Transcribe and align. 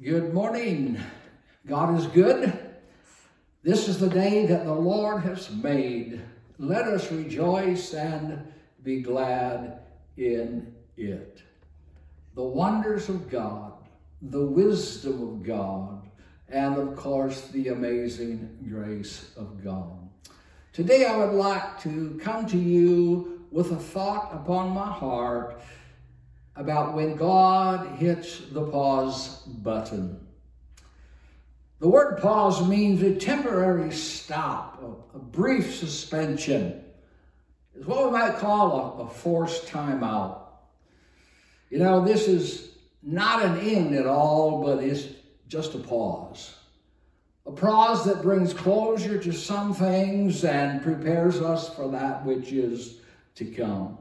Good 0.00 0.32
morning. 0.32 0.96
God 1.66 1.98
is 1.98 2.06
good. 2.06 2.56
This 3.64 3.88
is 3.88 3.98
the 3.98 4.08
day 4.08 4.46
that 4.46 4.64
the 4.64 4.72
Lord 4.72 5.22
has 5.24 5.50
made. 5.50 6.20
Let 6.56 6.84
us 6.84 7.10
rejoice 7.10 7.94
and 7.94 8.46
be 8.84 9.00
glad 9.00 9.80
in 10.16 10.72
it. 10.96 11.42
The 12.36 12.44
wonders 12.44 13.08
of 13.08 13.28
God, 13.28 13.72
the 14.22 14.46
wisdom 14.46 15.20
of 15.20 15.42
God, 15.42 16.08
and 16.48 16.76
of 16.76 16.94
course, 16.94 17.48
the 17.48 17.70
amazing 17.70 18.56
grace 18.68 19.32
of 19.36 19.64
God. 19.64 19.98
Today, 20.72 21.06
I 21.06 21.16
would 21.16 21.34
like 21.34 21.82
to 21.82 22.16
come 22.22 22.46
to 22.46 22.56
you 22.56 23.44
with 23.50 23.72
a 23.72 23.76
thought 23.76 24.30
upon 24.32 24.70
my 24.70 24.92
heart 24.92 25.60
about 26.58 26.94
when 26.94 27.14
God 27.14 27.98
hits 27.98 28.40
the 28.50 28.64
pause 28.64 29.42
button. 29.46 30.26
The 31.78 31.88
word 31.88 32.18
pause 32.20 32.66
means 32.66 33.00
a 33.02 33.14
temporary 33.14 33.92
stop, 33.92 34.82
a, 35.14 35.18
brief 35.18 35.76
suspension. 35.76 36.82
It's 37.76 37.86
what 37.86 38.06
we 38.06 38.10
might 38.10 38.38
call 38.38 38.98
a, 38.98 39.04
a 39.04 39.08
forced 39.08 39.66
timeout. 39.66 40.40
You 41.70 41.78
know, 41.78 42.04
this 42.04 42.26
is 42.26 42.70
not 43.04 43.44
an 43.44 43.58
end 43.60 43.94
at 43.94 44.06
all, 44.06 44.64
but 44.64 44.82
it's 44.82 45.06
just 45.46 45.74
a 45.74 45.78
pause. 45.78 46.56
A 47.46 47.52
pause 47.52 48.04
that 48.06 48.22
brings 48.22 48.52
closure 48.52 49.18
to 49.22 49.32
some 49.32 49.72
things 49.72 50.44
and 50.44 50.82
prepares 50.82 51.40
us 51.40 51.72
for 51.72 51.88
that 51.92 52.24
which 52.24 52.52
is 52.52 52.98
to 53.36 53.44
come. 53.44 53.98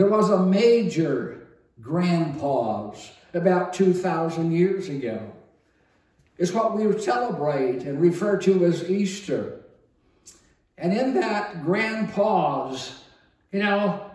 There 0.00 0.08
was 0.08 0.30
a 0.30 0.42
major 0.42 1.46
grand 1.82 2.40
pause 2.40 3.10
about 3.34 3.74
2,000 3.74 4.50
years 4.50 4.88
ago. 4.88 5.30
It's 6.38 6.52
what 6.52 6.74
we 6.74 6.98
celebrate 6.98 7.82
and 7.82 8.00
refer 8.00 8.38
to 8.38 8.64
as 8.64 8.88
Easter. 8.88 9.60
And 10.78 10.94
in 10.94 11.12
that 11.20 11.62
grand 11.62 12.14
pause, 12.14 13.02
you 13.52 13.58
know, 13.58 14.10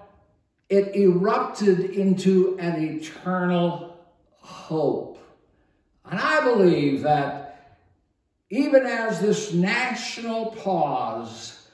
it 0.69 0.95
erupted 0.95 1.81
into 1.91 2.57
an 2.57 2.83
eternal 2.83 3.95
hope. 4.39 5.19
And 6.03 6.19
I 6.19 6.43
believe 6.45 7.03
that 7.03 7.77
even 8.49 8.87
as 8.87 9.21
this 9.21 9.53
national 9.53 10.47
pause, 10.47 11.67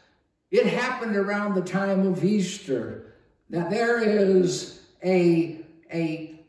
it 0.50 0.66
happened 0.66 1.16
around 1.16 1.56
the 1.56 1.62
time 1.62 2.06
of 2.06 2.26
Easter 2.26 3.08
that 3.52 3.70
there 3.70 4.02
is 4.02 4.82
a, 5.04 5.60
a 5.94 6.40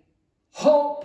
hope 0.53 1.05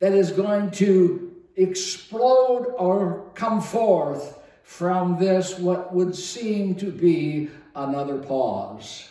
that 0.00 0.12
is 0.12 0.32
going 0.32 0.70
to 0.72 1.32
explode 1.54 2.74
or 2.76 3.30
come 3.34 3.62
forth 3.62 4.38
from 4.64 5.18
this, 5.18 5.58
what 5.58 5.94
would 5.94 6.14
seem 6.14 6.74
to 6.74 6.90
be 6.90 7.48
another 7.76 8.18
pause. 8.18 9.08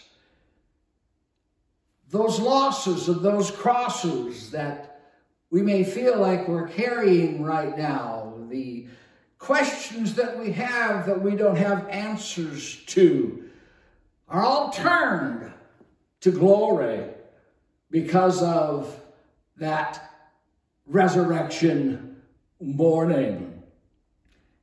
Those 2.10 2.40
losses 2.40 3.08
of 3.08 3.22
those 3.22 3.50
crosses 3.50 4.52
that 4.52 5.00
we 5.50 5.62
may 5.62 5.86
feel 5.86 6.20
like 6.20 6.48
we're 6.48 6.68
carrying 6.68 7.42
right 7.42 7.78
now, 7.78 8.34
the 8.50 8.88
questions 9.38 10.14
that 10.16 10.38
we 10.38 10.52
have 10.52 11.06
that 11.06 11.22
we 11.22 11.36
don't 11.38 11.56
have 11.56 11.88
answers 11.88 12.84
to, 12.88 13.46
are 14.28 14.44
all 14.44 14.72
turned 14.72 15.52
to 16.22 16.32
glory 16.32 17.04
because 17.90 18.42
of 18.42 19.00
that 19.58 20.10
resurrection 20.88 22.22
morning. 22.60 23.62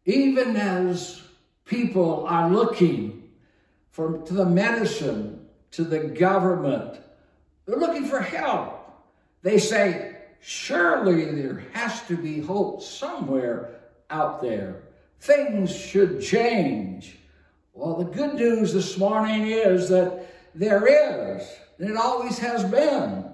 Even 0.04 0.56
as 0.56 1.22
people 1.64 2.26
are 2.26 2.50
looking 2.50 3.30
for 3.90 4.18
to 4.18 4.32
the 4.32 4.46
medicine, 4.46 5.46
to 5.72 5.84
the 5.84 6.00
government, 6.00 6.98
they're 7.66 7.76
looking 7.76 8.06
for 8.06 8.20
help. 8.20 8.74
They 9.42 9.58
say, 9.58 10.16
surely 10.40 11.24
there 11.26 11.64
has 11.72 12.02
to 12.06 12.16
be 12.16 12.40
hope 12.40 12.82
somewhere 12.82 13.80
out 14.08 14.40
there. 14.40 14.82
Things 15.20 15.74
should 15.74 16.22
change. 16.22 17.18
Well, 17.74 17.96
the 17.96 18.04
good 18.04 18.34
news 18.34 18.72
this 18.72 18.96
morning 18.96 19.48
is 19.48 19.88
that 19.90 20.27
there 20.58 20.86
is, 21.38 21.48
and 21.78 21.88
it 21.88 21.96
always 21.96 22.36
has 22.38 22.64
been. 22.64 23.24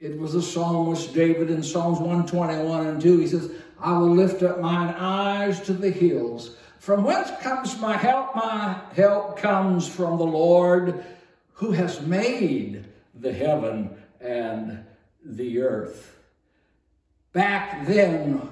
It 0.00 0.18
was 0.18 0.32
the 0.32 0.40
psalmist 0.40 1.12
David 1.12 1.50
in 1.50 1.62
Psalms 1.62 1.98
121 1.98 2.86
and 2.86 3.00
2. 3.00 3.18
He 3.18 3.26
says, 3.26 3.50
I 3.78 3.98
will 3.98 4.14
lift 4.14 4.42
up 4.42 4.60
mine 4.60 4.94
eyes 4.94 5.60
to 5.62 5.74
the 5.74 5.90
hills. 5.90 6.56
From 6.78 7.04
whence 7.04 7.30
comes 7.42 7.78
my 7.78 7.96
help? 7.96 8.34
My 8.34 8.80
help 8.94 9.38
comes 9.38 9.86
from 9.86 10.16
the 10.16 10.24
Lord 10.24 11.04
who 11.52 11.72
has 11.72 12.00
made 12.00 12.86
the 13.14 13.32
heaven 13.32 13.90
and 14.20 14.82
the 15.24 15.60
earth. 15.60 16.16
Back 17.34 17.86
then, 17.86 18.48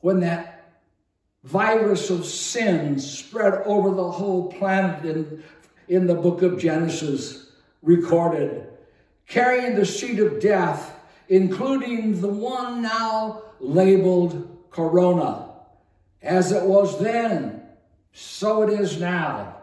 when 0.00 0.20
that 0.20 0.74
virus 1.42 2.10
of 2.10 2.26
sin 2.26 2.98
spread 2.98 3.54
over 3.64 3.94
the 3.94 4.10
whole 4.10 4.52
planet 4.52 5.04
in, 5.04 5.42
in 5.88 6.06
the 6.06 6.14
book 6.14 6.42
of 6.42 6.58
Genesis, 6.58 7.45
recorded, 7.86 8.66
carrying 9.26 9.76
the 9.76 9.86
seed 9.86 10.18
of 10.18 10.40
death, 10.40 10.94
including 11.28 12.20
the 12.20 12.28
one 12.28 12.82
now 12.82 13.42
labeled 13.60 14.66
Corona. 14.70 15.48
As 16.20 16.52
it 16.52 16.64
was 16.64 17.00
then, 17.00 17.62
so 18.12 18.62
it 18.62 18.78
is 18.78 19.00
now. 19.00 19.56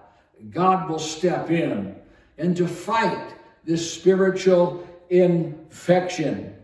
God 0.50 0.90
will 0.90 1.00
step 1.00 1.52
in 1.52 1.96
and 2.38 2.58
to 2.58 2.68
fight 2.68 3.36
this 3.64 3.94
spiritual 3.94 4.88
infection. 5.10 6.56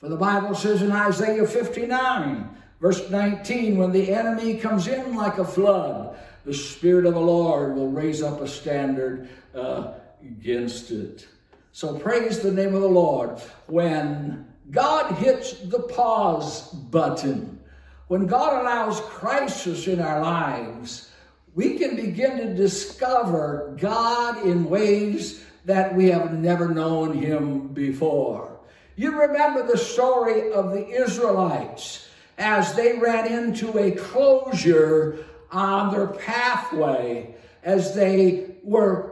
For 0.00 0.08
the 0.08 0.16
Bible 0.16 0.54
says 0.54 0.82
in 0.82 0.92
Isaiah 0.92 1.46
59, 1.46 2.56
verse 2.80 3.08
19, 3.08 3.78
when 3.78 3.92
the 3.92 4.12
enemy 4.12 4.58
comes 4.58 4.88
in 4.88 5.14
like 5.14 5.38
a 5.38 5.44
flood, 5.44 6.16
the 6.44 6.54
Spirit 6.54 7.06
of 7.06 7.14
the 7.14 7.20
Lord 7.20 7.76
will 7.76 7.90
raise 7.90 8.22
up 8.22 8.40
a 8.40 8.48
standard 8.48 9.28
uh, 9.54 9.92
against 10.24 10.90
it. 10.90 11.26
So 11.72 11.98
praise 11.98 12.40
the 12.40 12.52
name 12.52 12.74
of 12.74 12.82
the 12.82 12.88
Lord. 12.88 13.40
When 13.66 14.46
God 14.70 15.12
hits 15.16 15.52
the 15.60 15.80
pause 15.80 16.68
button, 16.70 17.60
when 18.08 18.26
God 18.26 18.60
allows 18.60 19.00
crisis 19.00 19.86
in 19.86 20.00
our 20.00 20.20
lives, 20.20 21.10
we 21.54 21.78
can 21.78 21.96
begin 21.96 22.38
to 22.38 22.54
discover 22.54 23.76
God 23.80 24.44
in 24.46 24.68
ways 24.68 25.44
that 25.64 25.94
we 25.94 26.08
have 26.10 26.32
never 26.32 26.68
known 26.68 27.14
him 27.14 27.68
before. 27.68 28.58
You 28.96 29.18
remember 29.18 29.66
the 29.66 29.78
story 29.78 30.52
of 30.52 30.72
the 30.72 30.86
Israelites 30.86 32.08
as 32.38 32.74
they 32.74 32.98
ran 32.98 33.32
into 33.32 33.78
a 33.78 33.92
closure 33.92 35.24
on 35.50 35.92
their 35.92 36.08
pathway 36.08 37.34
as 37.62 37.94
they 37.94 38.56
were 38.62 39.11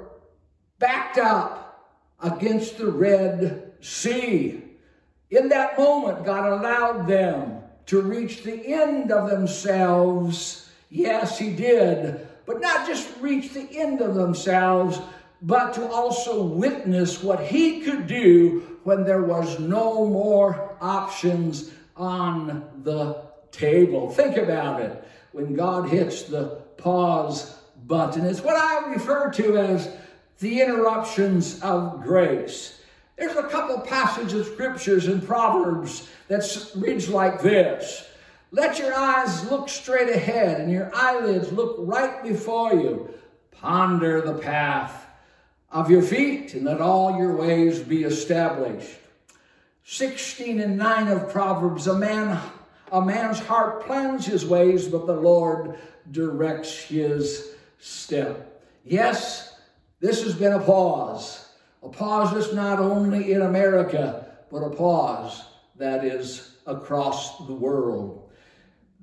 backed 0.81 1.19
up 1.19 1.95
against 2.21 2.79
the 2.79 2.91
Red 2.91 3.73
Sea. 3.81 4.65
In 5.31 5.49
that 5.51 5.79
moment, 5.79 6.25
God 6.25 6.53
allowed 6.53 7.07
them 7.07 7.63
to 7.87 8.03
reach 8.03 8.43
the 8.43 8.67
end 8.67 9.13
of 9.13 9.31
themselves. 9.31 10.69
Yes, 10.91 11.39
He 11.39 11.51
did, 11.55 12.27
but 12.47 12.61
not 12.61 12.89
just 12.89 13.09
reach 13.21 13.53
the 13.53 13.69
end 13.79 14.01
of 14.01 14.17
themselves, 14.17 14.99
but 15.43 15.73
to 15.75 15.87
also 15.89 16.43
witness 16.43 17.23
what 17.23 17.41
he 17.41 17.81
could 17.81 18.07
do 18.07 18.79
when 18.85 19.05
there 19.05 19.23
was 19.23 19.59
no 19.59 20.05
more 20.05 20.77
options 20.81 21.71
on 21.97 22.69
the 22.83 23.23
table. 23.53 24.11
Think 24.11 24.37
about 24.37 24.83
it. 24.83 25.03
When 25.33 25.55
God 25.55 25.89
hits 25.89 26.25
the 26.25 26.61
pause 26.77 27.57
button, 27.87 28.27
it's 28.27 28.41
what 28.41 28.57
I 28.57 28.91
refer 28.93 29.31
to 29.31 29.57
as 29.57 29.89
the 30.41 30.61
interruptions 30.61 31.61
of 31.61 32.03
grace. 32.03 32.81
There's 33.17 33.37
a 33.37 33.45
couple 33.45 33.79
passages 33.81 34.33
of 34.33 34.47
scriptures 34.55 35.07
in 35.07 35.21
Proverbs 35.21 36.09
that 36.29 36.73
reads 36.77 37.09
like 37.09 37.43
this. 37.43 38.07
Let 38.51 38.79
your 38.79 38.95
eyes 38.95 39.49
look 39.51 39.69
straight 39.69 40.09
ahead 40.09 40.61
and 40.61 40.73
your 40.73 40.91
eyelids 40.95 41.53
look 41.53 41.77
right 41.79 42.23
before 42.23 42.73
you. 42.73 43.15
Ponder 43.53 44.23
the 44.23 44.39
path 44.39 45.07
of 45.71 45.91
your 45.91 46.03
feet, 46.03 46.55
and 46.55 46.65
let 46.65 46.81
all 46.81 47.17
your 47.17 47.37
ways 47.37 47.79
be 47.79 48.03
established. 48.03 48.91
16 49.85 50.61
and 50.61 50.77
9 50.77 51.09
of 51.09 51.31
Proverbs, 51.31 51.87
a 51.87 51.97
man 51.97 52.41
a 52.93 53.01
man's 53.01 53.39
heart 53.39 53.85
plans 53.87 54.27
his 54.27 54.45
ways, 54.45 54.89
but 54.89 55.07
the 55.07 55.15
Lord 55.15 55.79
directs 56.11 56.77
his 56.77 57.55
step. 57.79 58.65
Yes, 58.85 59.50
this 60.01 60.23
has 60.25 60.35
been 60.35 60.53
a 60.53 60.61
pause. 60.61 61.47
A 61.83 61.89
pause 61.89 62.35
that's 62.35 62.53
not 62.53 62.79
only 62.79 63.33
in 63.33 63.43
America, 63.43 64.27
but 64.51 64.59
a 64.59 64.71
pause 64.71 65.45
that 65.77 66.05
is 66.05 66.57
across 66.67 67.39
the 67.47 67.53
world. 67.53 68.31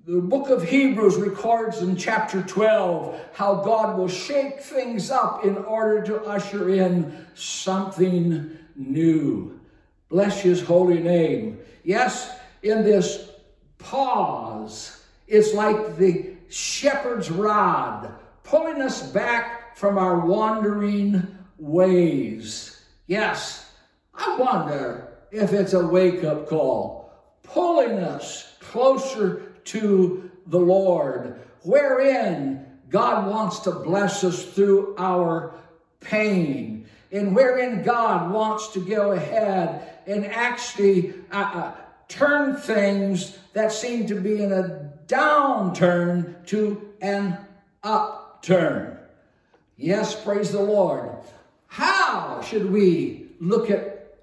The 0.06 0.22
book 0.22 0.50
of 0.50 0.64
Hebrews 0.64 1.18
records 1.18 1.82
in 1.82 1.96
chapter 1.96 2.42
12 2.42 3.20
how 3.34 3.56
God 3.56 3.98
will 3.98 4.08
shake 4.08 4.62
things 4.62 5.12
up 5.12 5.44
in 5.44 5.58
order 5.58 6.02
to 6.04 6.24
usher 6.24 6.70
in 6.70 7.26
something 7.34 8.58
new. 8.76 9.60
Bless 10.10 10.42
his 10.42 10.62
holy 10.62 11.00
name. 11.00 11.60
Yes, 11.84 12.32
in 12.64 12.84
this 12.84 13.30
pause, 13.80 15.04
it's 15.28 15.54
like 15.54 15.98
the 15.98 16.36
shepherd's 16.48 17.30
rod 17.30 18.10
pulling 18.44 18.82
us 18.82 19.12
back 19.12 19.57
from 19.78 20.00
our 20.00 20.26
wandering 20.26 21.38
ways. 21.60 22.82
Yes, 23.06 23.72
I 24.12 24.36
wonder 24.36 25.20
if 25.30 25.54
it's 25.54 25.74
a 25.74 25.86
wake 25.86 26.24
up 26.24 26.50
call, 26.50 27.14
pulling 27.44 28.00
us 28.00 28.56
closer 28.60 29.54
to 29.66 30.32
the 30.48 30.58
Lord, 30.58 31.40
wherein 31.62 32.66
God 32.90 33.30
wants 33.30 33.60
to 33.60 33.72
bless 33.72 34.24
us 34.24 34.46
through 34.46 34.96
our 34.98 35.54
pain, 36.00 36.88
and 37.12 37.36
wherein 37.36 37.84
God 37.84 38.32
wants 38.32 38.70
to 38.70 38.80
go 38.80 39.12
ahead 39.12 40.00
and 40.08 40.26
actually 40.26 41.14
uh, 41.32 41.52
uh, 41.54 41.76
turn 42.08 42.56
things 42.56 43.38
that 43.54 43.72
seem 43.72 44.08
to 44.08 44.20
be 44.20 44.42
in 44.42 44.52
a 44.54 44.92
downturn 45.06 46.44
to 46.48 46.96
an 47.00 47.38
upturn. 47.84 48.97
Yes, 49.78 50.20
praise 50.20 50.52
the 50.52 50.62
Lord. 50.62 51.12
How 51.68 52.42
should 52.42 52.72
we 52.72 53.28
look 53.40 53.70
at 53.70 54.18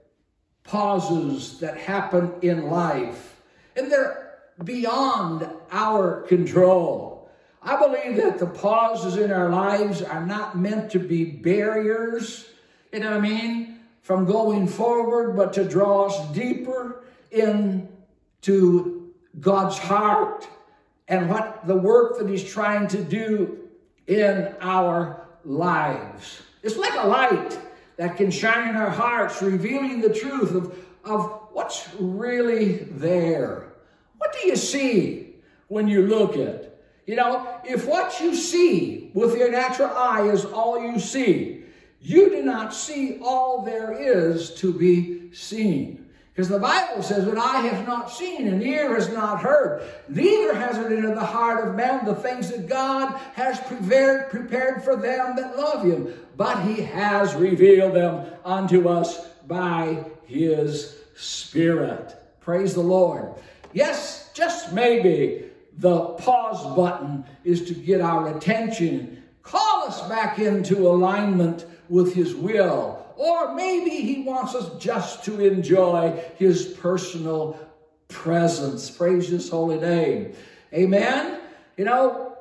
pauses 0.65 1.61
that 1.61 1.77
happen 1.77 2.35
in 2.43 2.69
life? 2.69 3.41
And 3.77 3.91
they're 3.91 4.41
beyond 4.65 5.49
our 5.71 6.23
control. 6.23 7.31
I 7.63 7.77
believe 7.79 8.17
that 8.17 8.41
the 8.41 8.49
pauses 8.49 9.17
in 9.17 9.31
our 9.31 9.49
lives 9.49 10.03
are 10.03 10.27
not 10.27 10.59
meant 10.59 10.91
to 10.91 10.99
be 10.99 11.25
barriers, 11.25 12.47
you 12.93 12.99
know 12.99 13.11
what 13.11 13.19
I 13.19 13.21
mean, 13.21 13.79
from 14.03 14.27
going 14.27 14.67
forward, 14.67 15.37
but 15.37 15.53
to 15.55 15.65
draw 15.65 16.07
us 16.07 16.35
deeper 16.35 17.05
into 17.31 19.13
God's 19.39 19.79
heart 19.79 20.49
and 21.07 21.31
what 21.31 21.65
the 21.67 21.77
work 21.77 22.19
that 22.19 22.29
He's 22.29 22.45
trying 22.45 22.89
to 22.89 23.03
do 23.03 23.61
in 24.07 24.55
our 24.61 25.24
lives. 25.45 26.43
It's 26.63 26.77
like 26.77 26.95
a 26.95 27.07
light 27.07 27.59
that 27.97 28.17
can 28.17 28.31
shine 28.31 28.69
in 28.69 28.77
our 28.77 28.91
hearts, 28.91 29.41
revealing 29.43 30.01
the 30.01 30.13
truth 30.13 30.55
of, 30.55 30.79
of 31.05 31.41
what's 31.53 31.89
really 31.99 32.79
there. 32.91 33.73
What 34.19 34.33
do 34.33 34.49
you 34.49 34.57
see 34.57 35.37
when 35.69 35.87
you 35.89 36.07
look 36.07 36.37
at? 36.37 36.81
You 37.07 37.17
know, 37.17 37.61
if 37.65 37.87
what 37.87 38.19
you 38.21 38.35
see 38.35 39.11
with 39.13 39.37
your 39.37 39.51
natural 39.51 39.91
eye 39.91 40.29
is 40.29 40.45
all 40.45 40.83
you 40.83 40.99
see, 40.99 41.65
you 42.01 42.31
do 42.31 42.43
not 42.43 42.75
see 42.75 43.19
all 43.23 43.63
there 43.63 43.93
is 43.93 44.55
to 44.55 44.73
be 44.73 45.33
seen. 45.35 46.07
Because 46.35 46.49
the 46.49 46.59
Bible 46.59 47.01
says 47.05 47.27
that 47.27 47.39
eye 47.39 47.61
has 47.61 47.87
not 47.87 48.11
seen 48.11 48.49
and 48.49 48.61
ear 48.61 48.97
has 48.97 49.09
not 49.13 49.41
heard, 49.41 49.89
neither 50.09 50.53
has 50.53 50.77
it 50.79 50.91
entered 50.91 51.17
the 51.17 51.25
heart 51.25 51.65
of 51.65 51.77
man 51.77 52.05
the 52.05 52.15
things 52.17 52.51
that 52.51 52.69
God 52.69 53.13
has 53.35 53.61
prepared, 53.61 54.31
prepared 54.31 54.83
for 54.83 54.97
them 54.97 55.37
that 55.37 55.57
love 55.57 55.85
him. 55.85 56.13
But 56.37 56.63
he 56.63 56.83
has 56.83 57.37
revealed 57.37 57.95
them 57.95 58.27
unto 58.45 58.89
us 58.89 59.29
by 59.47 60.05
his 60.27 60.97
Spirit. 61.15 62.17
Praise 62.41 62.75
the 62.75 62.81
Lord. 62.81 63.35
Yes, 63.73 64.33
just 64.35 64.73
maybe 64.73 65.45
the 65.79 66.01
pause 66.15 66.75
button 66.75 67.25
is 67.45 67.65
to 67.67 67.75
get 67.75 68.01
our 68.01 68.37
attention, 68.37 69.23
call 69.45 69.85
us 69.85 70.03
back 70.09 70.41
into 70.41 70.89
alignment 70.89 71.65
with 71.89 72.13
his 72.13 72.35
will 72.35 73.04
or 73.17 73.55
maybe 73.55 73.91
he 73.91 74.23
wants 74.23 74.55
us 74.55 74.71
just 74.83 75.25
to 75.25 75.41
enjoy 75.41 76.23
his 76.37 76.67
personal 76.67 77.59
presence. 78.09 78.91
Praise 78.91 79.29
his 79.29 79.49
holy 79.49 79.79
name. 79.79 80.33
Amen. 80.73 81.41
You 81.77 81.85
know, 81.85 82.37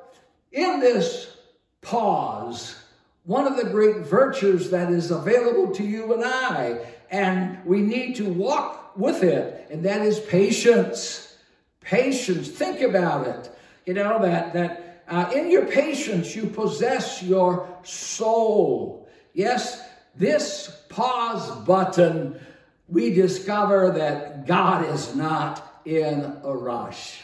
in 0.52 0.80
this 0.80 1.36
pause, 1.80 2.76
one 3.24 3.46
of 3.46 3.56
the 3.56 3.70
great 3.70 3.98
virtues 3.98 4.70
that 4.70 4.90
is 4.90 5.10
available 5.10 5.72
to 5.74 5.82
you 5.82 6.12
and 6.12 6.24
I, 6.24 6.78
and 7.10 7.64
we 7.64 7.80
need 7.80 8.16
to 8.16 8.28
walk 8.28 8.96
with 8.96 9.22
it, 9.22 9.68
and 9.70 9.84
that 9.84 10.02
is 10.02 10.20
patience. 10.20 11.36
Patience. 11.80 12.48
Think 12.48 12.80
about 12.80 13.26
it. 13.26 13.50
You 13.86 13.94
know, 13.94 14.20
that, 14.22 14.52
that 14.54 15.02
uh, 15.08 15.30
in 15.34 15.50
your 15.50 15.66
patience 15.66 16.34
you 16.34 16.46
possess 16.46 17.22
your 17.22 17.68
soul. 17.82 19.08
Yes, 19.32 19.83
this 20.16 20.84
pause 20.88 21.50
button, 21.64 22.38
we 22.88 23.14
discover 23.14 23.90
that 23.92 24.46
God 24.46 24.88
is 24.94 25.14
not 25.14 25.80
in 25.84 26.38
a 26.42 26.54
rush. 26.54 27.20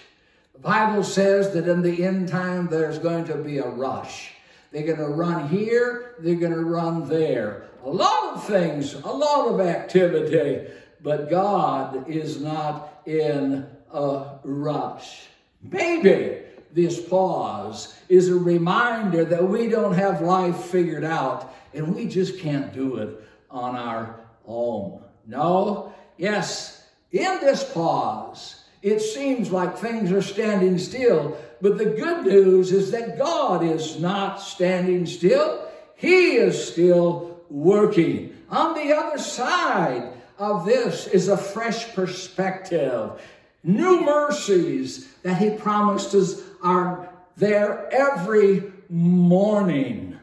The 0.52 0.60
Bible 0.60 1.04
says 1.04 1.52
that 1.54 1.68
in 1.68 1.82
the 1.82 2.04
end 2.04 2.28
time 2.28 2.68
there's 2.68 2.98
going 2.98 3.24
to 3.26 3.36
be 3.36 3.58
a 3.58 3.68
rush. 3.68 4.32
They're 4.72 4.86
going 4.86 4.98
to 4.98 5.08
run 5.08 5.48
here, 5.48 6.14
they're 6.20 6.34
going 6.34 6.52
to 6.52 6.64
run 6.64 7.08
there. 7.08 7.68
A 7.84 7.90
lot 7.90 8.34
of 8.34 8.44
things, 8.44 8.94
a 8.94 9.08
lot 9.08 9.48
of 9.48 9.60
activity, 9.60 10.70
but 11.02 11.30
God 11.30 12.08
is 12.08 12.40
not 12.40 13.02
in 13.06 13.66
a 13.92 14.38
rush. 14.44 15.26
Maybe 15.62 16.42
this 16.72 17.00
pause 17.00 17.94
is 18.08 18.28
a 18.28 18.34
reminder 18.34 19.24
that 19.24 19.46
we 19.46 19.68
don't 19.68 19.94
have 19.94 20.20
life 20.20 20.56
figured 20.64 21.04
out 21.04 21.54
and 21.74 21.94
we 21.94 22.06
just 22.06 22.38
can't 22.38 22.72
do 22.72 22.96
it 22.96 23.22
on 23.50 23.76
our 23.76 24.20
own. 24.46 25.02
No, 25.26 25.92
yes, 26.16 26.88
in 27.12 27.40
this 27.40 27.64
pause, 27.72 28.64
it 28.82 29.00
seems 29.00 29.50
like 29.50 29.76
things 29.76 30.10
are 30.12 30.22
standing 30.22 30.78
still, 30.78 31.36
but 31.60 31.76
the 31.76 31.84
good 31.84 32.24
news 32.24 32.72
is 32.72 32.90
that 32.92 33.18
God 33.18 33.64
is 33.64 34.00
not 34.00 34.40
standing 34.40 35.06
still. 35.06 35.68
He 35.96 36.36
is 36.36 36.72
still 36.72 37.40
working. 37.50 38.36
On 38.48 38.74
the 38.74 38.96
other 38.96 39.18
side 39.18 40.12
of 40.38 40.64
this 40.64 41.06
is 41.06 41.28
a 41.28 41.36
fresh 41.36 41.94
perspective. 41.94 43.20
New 43.62 44.00
mercies 44.00 45.08
that 45.22 45.36
He 45.36 45.50
promised 45.50 46.14
us 46.14 46.42
are 46.62 47.08
there 47.36 47.88
every 47.92 48.72
morning 48.88 50.18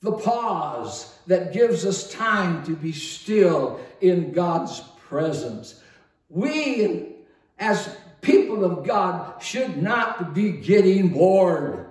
the 0.00 0.12
pause 0.12 1.14
that 1.26 1.52
gives 1.52 1.84
us 1.84 2.12
time 2.12 2.64
to 2.64 2.74
be 2.74 2.92
still 2.92 3.80
in 4.00 4.32
God's 4.32 4.80
presence. 5.08 5.82
We, 6.28 7.16
as 7.58 7.96
people 8.20 8.64
of 8.64 8.86
God, 8.86 9.42
should 9.42 9.82
not 9.82 10.34
be 10.34 10.52
getting 10.52 11.08
bored. 11.08 11.86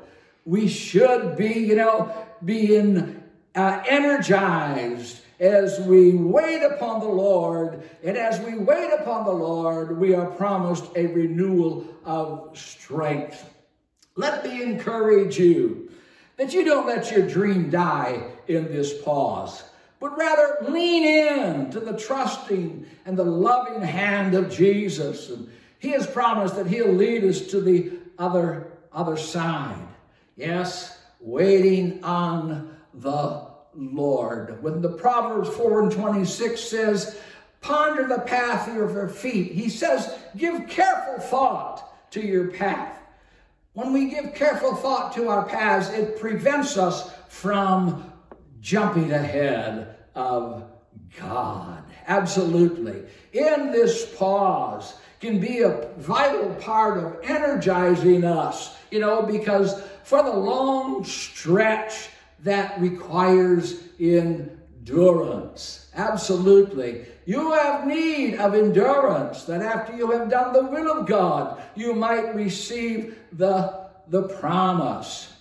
We 0.46 0.67
should 0.67 1.36
be, 1.36 1.53
you 1.53 1.75
know, 1.75 2.13
being 2.44 3.22
uh, 3.56 3.84
energized 3.88 5.22
as 5.39 5.79
we 5.82 6.13
wait 6.13 6.63
upon 6.63 7.01
the 7.01 7.08
Lord. 7.08 7.84
And 8.03 8.17
as 8.17 8.39
we 8.39 8.58
wait 8.58 8.91
upon 9.00 9.25
the 9.25 9.32
Lord, 9.32 9.98
we 9.98 10.13
are 10.13 10.25
promised 10.25 10.86
a 10.96 11.08
renewal 11.08 11.86
of 12.06 12.58
strength. 12.58 13.53
Let 14.18 14.44
me 14.44 14.64
encourage 14.64 15.38
you 15.38 15.92
that 16.38 16.52
you 16.52 16.66
don't 16.66 16.88
let 16.88 17.12
your 17.12 17.28
dream 17.28 17.70
die 17.70 18.24
in 18.48 18.66
this 18.66 19.02
pause, 19.04 19.64
but 20.00 20.18
rather 20.18 20.58
lean 20.70 21.04
in 21.04 21.72
to 21.72 21.80
the 21.80 21.98
trusting 21.98 22.86
and 23.06 23.16
the 23.16 23.24
loving 23.24 23.82
hand 23.82 24.34
of 24.34 24.52
Jesus. 24.52 25.30
And 25.30 25.50
he 25.78 25.90
has 25.90 26.08
promised 26.08 26.56
that 26.56 26.66
he'll 26.66 26.92
lead 26.92 27.24
us 27.24 27.42
to 27.48 27.62
the 27.62 27.92
other, 28.18 28.68
other 28.92 29.18
side. 29.18 29.88
Yes, 30.36 31.00
waiting 31.20 32.04
on 32.04 32.76
the 32.96 33.48
Lord. 33.76 34.62
When 34.64 34.82
the 34.82 34.94
Proverbs 34.94 35.50
4 35.50 35.84
and 35.84 35.92
26 35.92 36.60
says, 36.60 37.20
Ponder 37.62 38.08
the 38.08 38.22
path 38.22 38.68
of 38.68 38.76
your 38.76 39.10
feet, 39.10 39.52
he 39.52 39.70
says, 39.70 40.18
Give 40.36 40.68
careful 40.68 41.20
thought 41.20 42.12
to 42.12 42.22
your 42.22 42.48
path. 42.48 42.97
When 43.78 43.94
we 43.94 44.10
give 44.10 44.34
careful 44.34 44.74
thought 44.74 45.14
to 45.14 45.30
our 45.30 45.46
paths, 45.46 45.90
it 45.90 46.20
prevents 46.20 46.78
us 46.78 47.12
from 47.30 48.12
jumping 48.60 49.12
ahead 49.12 49.98
of 50.16 50.64
God. 51.20 51.84
Absolutely. 52.08 53.04
In 53.34 53.72
this 53.72 54.16
pause 54.16 54.96
can 55.20 55.40
be 55.40 55.60
a 55.60 55.90
vital 55.98 56.56
part 56.56 56.98
of 56.98 57.20
energizing 57.22 58.24
us, 58.24 58.76
you 58.90 58.98
know, 59.00 59.22
because 59.22 59.80
for 60.04 60.24
the 60.24 60.34
long 60.36 61.04
stretch 61.04 62.10
that 62.40 62.82
requires 62.82 63.84
endurance. 64.00 64.72
Absolutely. 65.94 67.06
You 67.28 67.52
have 67.52 67.86
need 67.86 68.36
of 68.36 68.56
endurance 68.56 69.44
that 69.44 69.62
after 69.62 69.94
you 69.94 70.12
have 70.12 70.30
done 70.30 70.54
the 70.54 70.64
will 70.64 70.90
of 70.90 71.06
God, 71.06 71.62
you 71.76 71.94
might 71.94 72.34
receive 72.34 73.20
the, 73.34 73.90
the 74.08 74.30
promise. 74.40 75.34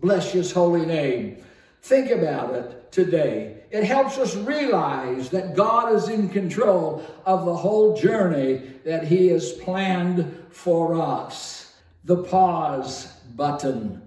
Bless 0.00 0.32
his 0.32 0.50
holy 0.50 0.84
name. 0.84 1.36
Think 1.82 2.10
about 2.10 2.52
it 2.56 2.90
today. 2.90 3.62
It 3.70 3.84
helps 3.84 4.18
us 4.18 4.34
realize 4.34 5.30
that 5.30 5.54
God 5.54 5.92
is 5.92 6.08
in 6.08 6.28
control 6.28 7.06
of 7.24 7.44
the 7.44 7.54
whole 7.54 7.96
journey 7.96 8.72
that 8.84 9.04
he 9.04 9.28
has 9.28 9.52
planned 9.52 10.44
for 10.50 11.00
us. 11.00 11.76
The 12.02 12.24
pause 12.24 13.06
button, 13.36 14.02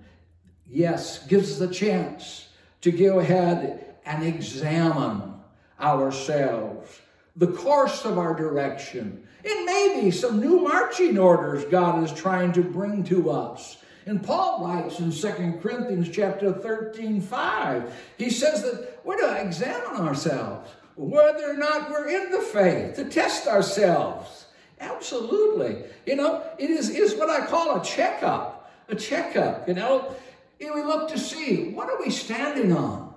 yes, 0.70 1.26
gives 1.28 1.62
us 1.62 1.70
a 1.70 1.74
chance 1.74 2.50
to 2.82 2.92
go 2.92 3.20
ahead 3.20 3.96
and 4.06 4.22
examine 4.22 5.34
ourselves, 5.80 7.00
the 7.36 7.48
course 7.48 8.06
of 8.06 8.18
our 8.18 8.34
direction. 8.34 9.25
It 9.44 9.65
may 9.65 10.01
be 10.01 10.12
some 10.12 10.39
new 10.39 10.62
marching 10.62 11.18
orders 11.18 11.65
God 11.65 12.04
is 12.04 12.12
trying 12.13 12.54
to 12.54 12.62
bring 12.62 13.04
to 13.06 13.30
us. 13.30 13.77
And 14.06 14.24
Paul 14.24 14.65
writes 14.65 15.00
in 15.00 15.12
2 15.12 15.60
Corinthians 15.62 16.10
chapter 16.10 16.54
13, 16.54 17.22
5, 17.22 17.94
he 18.18 18.30
says 18.30 18.62
that 18.62 19.00
we're 19.04 19.18
to 19.18 19.42
examine 19.42 20.01
ourselves, 20.01 20.70
whether 20.96 21.51
or 21.51 21.58
not 21.58 21.89
we're 21.89 22.08
in 22.08 22.32
the 22.32 22.42
faith, 22.42 22.96
to 22.96 23.06
test 23.06 23.48
ourselves. 23.48 24.46
Absolutely. 24.80 25.84
You 26.06 26.18
know, 26.18 26.44
it 26.60 26.70
is, 26.70 26.89
is 26.89 27.15
what 27.15 27.30
I 27.30 27.46
call 27.46 27.80
a 27.80 27.84
checkup. 27.84 28.72
A 28.88 28.96
checkup, 28.96 29.68
you 29.68 29.74
know. 29.74 30.15
We 30.60 30.84
look 30.84 31.10
to 31.10 31.18
see 31.18 31.72
what 31.72 31.89
are 31.89 32.00
we 32.00 32.12
standing 32.12 32.72
on? 32.72 33.13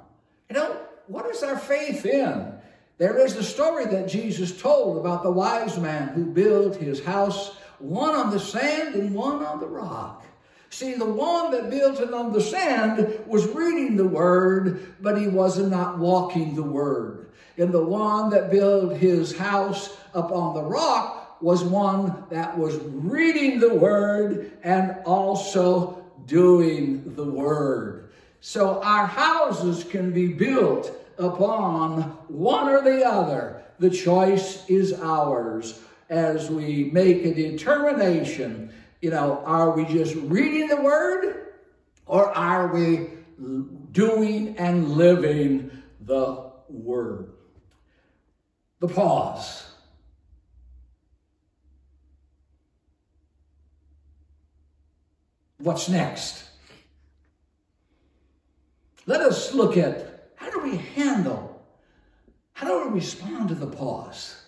You 0.48 0.56
know, 0.56 0.76
what 1.06 1.26
is 1.26 1.42
our 1.42 1.58
faith 1.58 2.06
in? 2.06 2.57
There 2.99 3.17
is 3.17 3.37
the 3.37 3.45
story 3.45 3.87
that 3.87 4.09
Jesus 4.09 4.61
told 4.61 4.99
about 4.99 5.23
the 5.23 5.31
wise 5.31 5.78
man 5.78 6.09
who 6.09 6.26
built 6.26 6.76
his 6.76 7.02
house, 7.02 7.57
one 7.78 8.17
on 8.17 8.31
the 8.31 8.40
sand 8.40 8.97
and 8.97 9.14
one 9.14 9.45
on 9.45 9.61
the 9.61 9.69
rock. 9.69 10.25
See, 10.71 10.95
the 10.95 11.07
one 11.07 11.52
that 11.52 11.71
built 11.71 12.00
it 12.00 12.12
on 12.12 12.33
the 12.33 12.40
sand 12.40 13.21
was 13.26 13.47
reading 13.47 13.97
the 13.97 14.07
word, 14.07 14.95
but 15.00 15.17
he 15.17 15.28
was 15.28 15.59
not 15.59 15.99
walking 15.99 16.57
the 16.57 16.62
word. 16.62 17.31
And 17.57 17.73
the 17.73 17.85
one 17.85 18.31
that 18.31 18.50
built 18.50 18.97
his 18.97 19.37
house 19.37 19.97
upon 20.12 20.55
the 20.55 20.62
rock 20.62 21.40
was 21.40 21.62
one 21.62 22.25
that 22.31 22.59
was 22.59 22.76
reading 22.83 23.61
the 23.61 23.75
word 23.75 24.59
and 24.64 24.97
also 25.05 26.05
doing 26.26 27.14
the 27.14 27.25
word. 27.25 28.11
So 28.40 28.83
our 28.83 29.07
houses 29.07 29.85
can 29.85 30.12
be 30.12 30.33
built 30.33 30.93
upon 31.18 32.02
one 32.28 32.68
or 32.68 32.82
the 32.82 33.04
other. 33.06 33.62
The 33.78 33.90
choice 33.90 34.68
is 34.68 34.92
ours 34.92 35.80
as 36.08 36.50
we 36.50 36.90
make 36.92 37.25
a 37.25 37.34
determination 37.34 38.72
you 39.00 39.10
know, 39.10 39.42
are 39.44 39.70
we 39.70 39.84
just 39.84 40.14
reading 40.16 40.68
the 40.68 40.80
word 40.80 41.52
or 42.06 42.37
are 42.37 42.68
we 42.75 43.10
doing 43.92 44.56
and 44.58 44.90
living 44.90 45.70
the 46.00 46.50
word? 46.68 47.32
The 48.80 48.88
pause. 48.88 49.66
What's 55.58 55.88
next? 55.88 56.44
Let 59.06 59.20
us 59.20 59.54
look 59.54 59.76
at 59.76 60.07
how 60.38 60.50
do 60.50 60.61
we 60.61 60.76
handle, 60.76 61.62
how 62.52 62.66
do 62.66 62.88
we 62.88 62.95
respond 62.95 63.49
to 63.50 63.54
the 63.54 63.66
pause? 63.66 64.42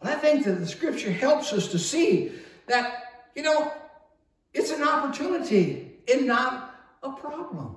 Well, 0.00 0.12
I 0.12 0.16
think 0.16 0.44
that 0.44 0.60
the 0.60 0.66
scripture 0.66 1.10
helps 1.10 1.52
us 1.52 1.68
to 1.68 1.78
see 1.78 2.32
that 2.66 3.02
you 3.34 3.42
know, 3.42 3.72
it's 4.52 4.70
an 4.70 4.82
opportunity 4.82 5.92
and 6.12 6.26
not 6.26 6.74
a 7.02 7.10
problem. 7.12 7.76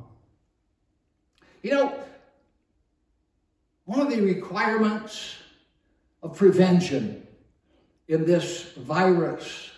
You 1.61 1.71
know, 1.71 1.99
one 3.85 3.99
of 3.99 4.09
the 4.09 4.21
requirements 4.21 5.35
of 6.21 6.37
prevention 6.37 7.25
in 8.07 8.25
this 8.25 8.73
virus 8.73 9.71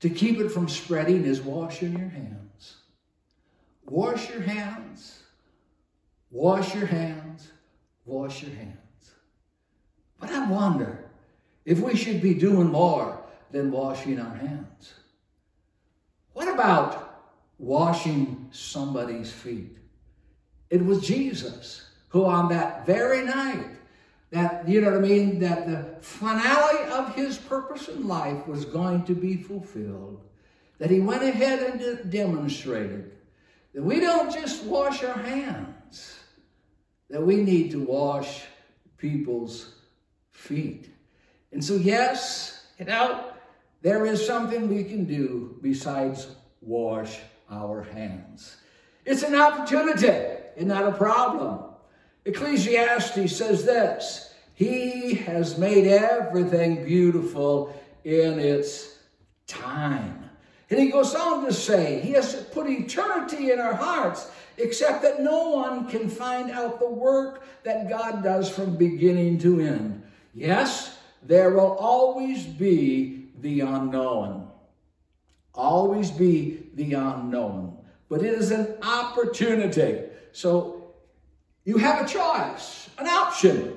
to 0.00 0.10
keep 0.10 0.38
it 0.38 0.50
from 0.50 0.68
spreading 0.68 1.24
is 1.24 1.40
washing 1.40 1.96
your 1.96 2.08
hands. 2.08 2.76
Wash 3.86 4.28
your 4.30 4.40
hands. 4.40 5.22
Wash 6.34 6.74
your 6.74 6.86
hands. 6.86 7.52
Wash 8.04 8.42
your 8.42 8.56
hands. 8.56 9.12
But 10.18 10.30
I 10.30 10.50
wonder 10.50 11.08
if 11.64 11.78
we 11.78 11.94
should 11.94 12.20
be 12.20 12.34
doing 12.34 12.72
more 12.72 13.22
than 13.52 13.70
washing 13.70 14.18
our 14.18 14.34
hands. 14.34 14.94
What 16.32 16.52
about 16.52 17.30
washing 17.56 18.48
somebody's 18.50 19.30
feet? 19.30 19.78
It 20.70 20.84
was 20.84 21.06
Jesus 21.06 21.88
who, 22.08 22.24
on 22.24 22.48
that 22.48 22.84
very 22.84 23.24
night, 23.24 23.68
that, 24.32 24.68
you 24.68 24.80
know 24.80 24.90
what 24.90 25.04
I 25.04 25.08
mean, 25.08 25.38
that 25.38 25.68
the 25.68 26.02
finale 26.02 26.90
of 26.90 27.14
his 27.14 27.38
purpose 27.38 27.86
in 27.86 28.08
life 28.08 28.48
was 28.48 28.64
going 28.64 29.04
to 29.04 29.14
be 29.14 29.36
fulfilled, 29.36 30.20
that 30.78 30.90
he 30.90 30.98
went 30.98 31.22
ahead 31.22 31.62
and 31.62 32.10
demonstrated 32.10 33.12
that 33.72 33.84
we 33.84 34.00
don't 34.00 34.32
just 34.32 34.64
wash 34.64 35.04
our 35.04 35.18
hands, 35.18 36.18
that 37.14 37.22
we 37.22 37.36
need 37.36 37.70
to 37.70 37.78
wash 37.78 38.42
people's 38.96 39.76
feet. 40.32 40.90
And 41.52 41.64
so, 41.64 41.76
yes, 41.76 42.66
you 42.76 42.86
know, 42.86 43.30
there 43.82 44.04
is 44.04 44.26
something 44.26 44.68
we 44.68 44.82
can 44.82 45.04
do 45.04 45.56
besides 45.62 46.26
wash 46.60 47.20
our 47.48 47.84
hands. 47.84 48.56
It's 49.04 49.22
an 49.22 49.36
opportunity 49.36 50.08
and 50.56 50.66
not 50.66 50.88
a 50.88 50.90
problem. 50.90 51.60
Ecclesiastes 52.24 53.36
says 53.36 53.64
this 53.64 54.34
He 54.54 55.14
has 55.14 55.56
made 55.56 55.86
everything 55.86 56.84
beautiful 56.84 57.80
in 58.02 58.40
its 58.40 58.98
time. 59.46 60.30
And 60.68 60.80
he 60.80 60.90
goes 60.90 61.14
on 61.14 61.44
to 61.44 61.52
say, 61.52 62.00
He 62.00 62.10
has 62.14 62.34
put 62.50 62.68
eternity 62.68 63.52
in 63.52 63.60
our 63.60 63.74
hearts, 63.74 64.28
except 64.56 65.02
that 65.02 65.20
no 65.20 65.50
one 65.50 65.88
can 65.88 66.08
find 66.08 66.50
out 66.50 66.78
the 66.78 66.88
work 66.88 67.44
that 67.64 67.88
God 67.88 68.22
does 68.22 68.48
from 68.48 68.76
beginning 68.76 69.38
to 69.38 69.60
end. 69.60 70.02
Yes, 70.32 70.98
there 71.22 71.50
will 71.50 71.76
always 71.78 72.44
be 72.44 73.28
the 73.40 73.60
unknown. 73.60 74.48
Always 75.54 76.10
be 76.10 76.66
the 76.74 76.94
unknown. 76.94 77.78
But 78.08 78.22
it 78.22 78.34
is 78.34 78.50
an 78.50 78.76
opportunity. 78.82 80.02
So 80.32 80.94
you 81.64 81.78
have 81.78 82.04
a 82.04 82.08
choice, 82.08 82.90
an 82.98 83.06
option. 83.06 83.76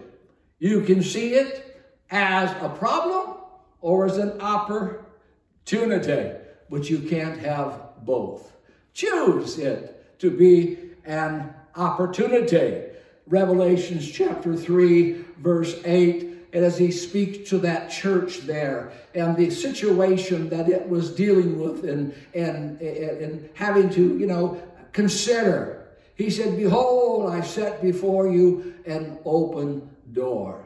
You 0.60 0.82
can 0.82 1.04
see 1.04 1.36
it 1.36 1.82
as 2.10 2.52
a 2.62 2.70
problem 2.70 3.38
or 3.82 4.06
as 4.06 4.18
an 4.18 4.42
opportunity, 4.42 6.32
but 6.70 6.90
you 6.90 7.00
can't 7.00 7.40
have 7.40 8.04
both. 8.04 8.58
Choose 8.94 9.60
it 9.60 9.97
to 10.20 10.32
be 10.32 10.78
an 11.06 11.54
opportunity. 11.76 12.84
Revelations 13.28 14.10
chapter 14.10 14.56
3, 14.56 15.14
verse 15.40 15.80
8 15.84 16.28
and 16.54 16.64
as 16.64 16.78
he 16.78 16.92
speaks 16.92 17.50
to 17.50 17.58
that 17.60 17.92
church 17.92 18.40
there 18.42 18.92
and 19.14 19.36
the 19.36 19.50
situation 19.50 20.50
that 20.50 20.70
it 20.70 20.88
was 20.88 21.14
dealing 21.14 21.60
with 21.60 21.84
and, 21.84 22.14
and, 22.34 22.82
and 22.82 23.50
having 23.54 23.90
to, 23.92 24.18
you 24.18 24.26
know, 24.26 24.62
consider. 24.94 25.88
He 26.16 26.30
said, 26.30 26.58
Behold, 26.58 27.30
I 27.30 27.42
set 27.42 27.82
before 27.82 28.32
you 28.32 28.74
an 28.86 29.20
open 29.26 29.90
door. 30.14 30.64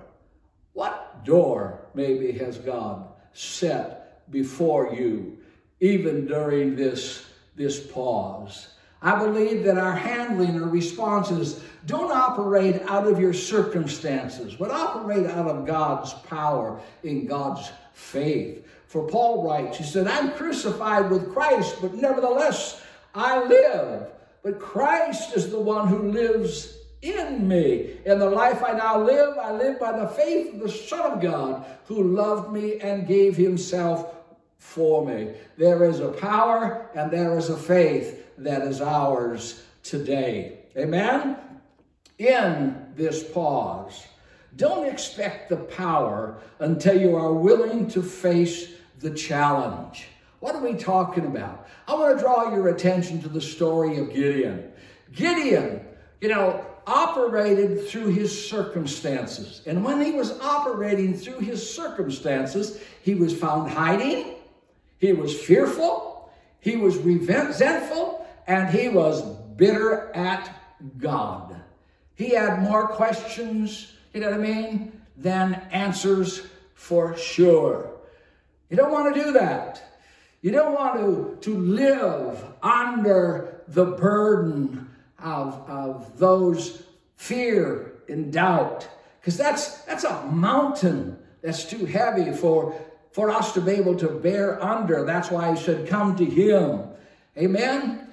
What 0.74 1.26
door, 1.26 1.82
maybe, 1.94 2.32
has 2.34 2.58
God 2.58 3.08
set 3.34 4.32
before 4.32 4.94
you, 4.94 5.40
even 5.80 6.26
during 6.28 6.76
this, 6.76 7.26
this 7.56 7.86
pause? 7.86 8.68
I 9.02 9.18
believe 9.18 9.64
that 9.64 9.78
our 9.78 9.96
handling 9.96 10.60
or 10.60 10.68
responses 10.68 11.62
don't 11.88 12.12
operate 12.12 12.82
out 12.88 13.08
of 13.08 13.20
your 13.20 13.34
circumstances, 13.34 14.56
but 14.56 14.70
operate 14.70 15.26
out 15.26 15.48
of 15.48 15.66
God's 15.66 16.14
power 16.14 16.80
in 17.04 17.26
God's 17.26 17.72
faith. 17.94 18.68
For 18.86 19.08
Paul 19.08 19.48
writes, 19.48 19.78
he 19.78 19.84
said, 19.84 20.08
I'm 20.08 20.32
crucified 20.34 21.10
with 21.10 21.34
Christ, 21.34 21.78
but 21.82 21.96
nevertheless 21.96 22.82
I 23.16 23.44
live. 23.44 24.08
But 24.44 24.60
Christ 24.60 25.36
is 25.36 25.50
the 25.50 25.60
one 25.60 25.88
who 25.88 26.12
lives 26.12 26.78
in 27.02 27.48
me. 27.48 27.98
In 28.06 28.20
the 28.20 28.30
life 28.30 28.64
I 28.64 28.74
now 28.74 29.02
live, 29.02 29.38
I 29.38 29.52
live 29.52 29.80
by 29.80 29.98
the 29.98 30.08
faith 30.10 30.54
of 30.54 30.60
the 30.60 30.70
Son 30.70 31.12
of 31.12 31.22
God 31.22 31.66
who 31.86 32.04
loved 32.04 32.52
me 32.52 32.80
and 32.80 33.08
gave 33.08 33.36
himself 33.36 34.14
for 34.60 35.06
me. 35.06 35.34
There 35.58 35.84
is 35.84 36.00
a 36.00 36.10
power 36.10 36.88
and 36.94 37.10
there 37.10 37.38
is 37.38 37.50
a 37.50 37.58
faith 37.58 38.24
that 38.44 38.64
is 38.64 38.82
ours 38.82 39.64
today. 39.84 40.60
Amen? 40.78 41.38
in 42.22 42.76
this 42.96 43.24
pause. 43.24 44.06
Don't 44.56 44.88
expect 44.88 45.50
the 45.50 45.58
power 45.58 46.38
until 46.60 47.00
you 47.00 47.16
are 47.16 47.34
willing 47.34 47.88
to 47.90 48.04
face 48.04 48.74
the 49.00 49.10
challenge. 49.12 50.08
What 50.40 50.56
are 50.56 50.62
we 50.62 50.76
talking 50.76 51.26
about? 51.26 51.68
I 51.88 51.96
want 51.96 52.16
to 52.16 52.24
draw 52.24 52.54
your 52.54 52.68
attention 52.68 53.22
to 53.24 53.30
the 53.30 53.42
story 53.42 53.98
of 53.98 54.14
Gideon. 54.14 54.72
Gideon, 55.12 55.82
you 56.20 56.30
know, 56.30 56.64
operated 56.86 57.88
through 57.88 58.08
his 58.08 58.50
circumstances. 58.50 59.62
And 59.66 59.84
when 59.84 60.02
he 60.02 60.12
was 60.12 60.40
operating 60.40 61.16
through 61.16 61.40
his 61.40 61.68
circumstances, 61.74 62.82
he 63.02 63.16
was 63.16 63.36
found 63.38 63.72
hiding, 63.72 64.36
he 65.00 65.14
was 65.14 65.40
fearful, 65.40 66.32
he 66.60 66.76
was 66.76 66.98
resentful, 66.98 68.21
and 68.52 68.70
he 68.70 68.90
was 68.90 69.22
bitter 69.56 70.12
at 70.14 70.54
God. 70.98 71.56
He 72.16 72.32
had 72.32 72.62
more 72.62 72.86
questions, 72.90 73.94
you 74.14 74.20
know 74.20 74.30
what 74.30 74.42
I 74.42 74.44
mean, 74.44 75.02
than 75.16 75.54
answers 75.72 76.48
for 76.74 77.16
sure. 77.16 77.92
You 78.70 78.76
don't 78.76 78.92
want 78.92 79.16
to 79.16 79.24
do 79.24 79.32
that. 79.32 79.82
You 80.42 80.52
don't 80.52 80.74
want 80.74 80.96
to, 80.96 81.38
to 81.50 81.58
live 81.58 82.44
under 82.62 83.62
the 83.70 83.86
burden 83.86 84.90
of, 85.18 85.70
of 85.70 86.20
those 86.20 86.84
fear 87.16 87.94
and 88.10 88.34
doubt. 88.34 88.86
Because 89.22 89.38
that's, 89.38 89.84
that's 89.84 90.04
a 90.04 90.26
mountain 90.26 91.18
that's 91.42 91.64
too 91.64 91.86
heavy 91.86 92.34
for, 92.34 92.76
for 93.14 93.30
us 93.30 93.54
to 93.54 93.62
be 93.62 93.72
able 93.72 93.96
to 93.96 94.10
bear 94.10 94.62
under. 94.62 95.06
That's 95.06 95.32
why 95.32 95.56
he 95.56 95.62
said, 95.62 95.88
Come 95.88 96.18
to 96.18 96.26
him. 96.26 96.90
Amen? 97.38 98.11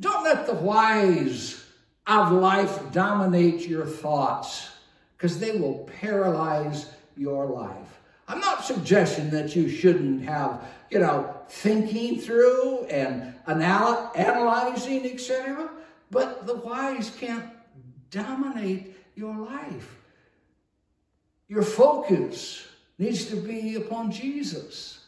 Don't 0.00 0.24
let 0.24 0.46
the 0.46 0.54
whys 0.54 1.64
of 2.06 2.32
life 2.32 2.92
dominate 2.92 3.66
your 3.66 3.84
thoughts 3.84 4.70
because 5.16 5.38
they 5.38 5.52
will 5.52 5.88
paralyze 6.00 6.90
your 7.16 7.46
life. 7.46 8.00
I'm 8.28 8.40
not 8.40 8.64
suggesting 8.64 9.30
that 9.30 9.56
you 9.56 9.68
shouldn't 9.68 10.22
have, 10.24 10.62
you 10.90 11.00
know, 11.00 11.34
thinking 11.48 12.20
through 12.20 12.84
and 12.84 13.34
anal- 13.48 14.12
analyzing, 14.14 15.06
etc. 15.06 15.70
But 16.10 16.46
the 16.46 16.56
whys 16.56 17.10
can't 17.18 17.46
dominate 18.10 18.94
your 19.16 19.36
life. 19.36 19.96
Your 21.48 21.62
focus 21.62 22.66
needs 22.98 23.26
to 23.26 23.36
be 23.36 23.76
upon 23.76 24.12
Jesus, 24.12 25.06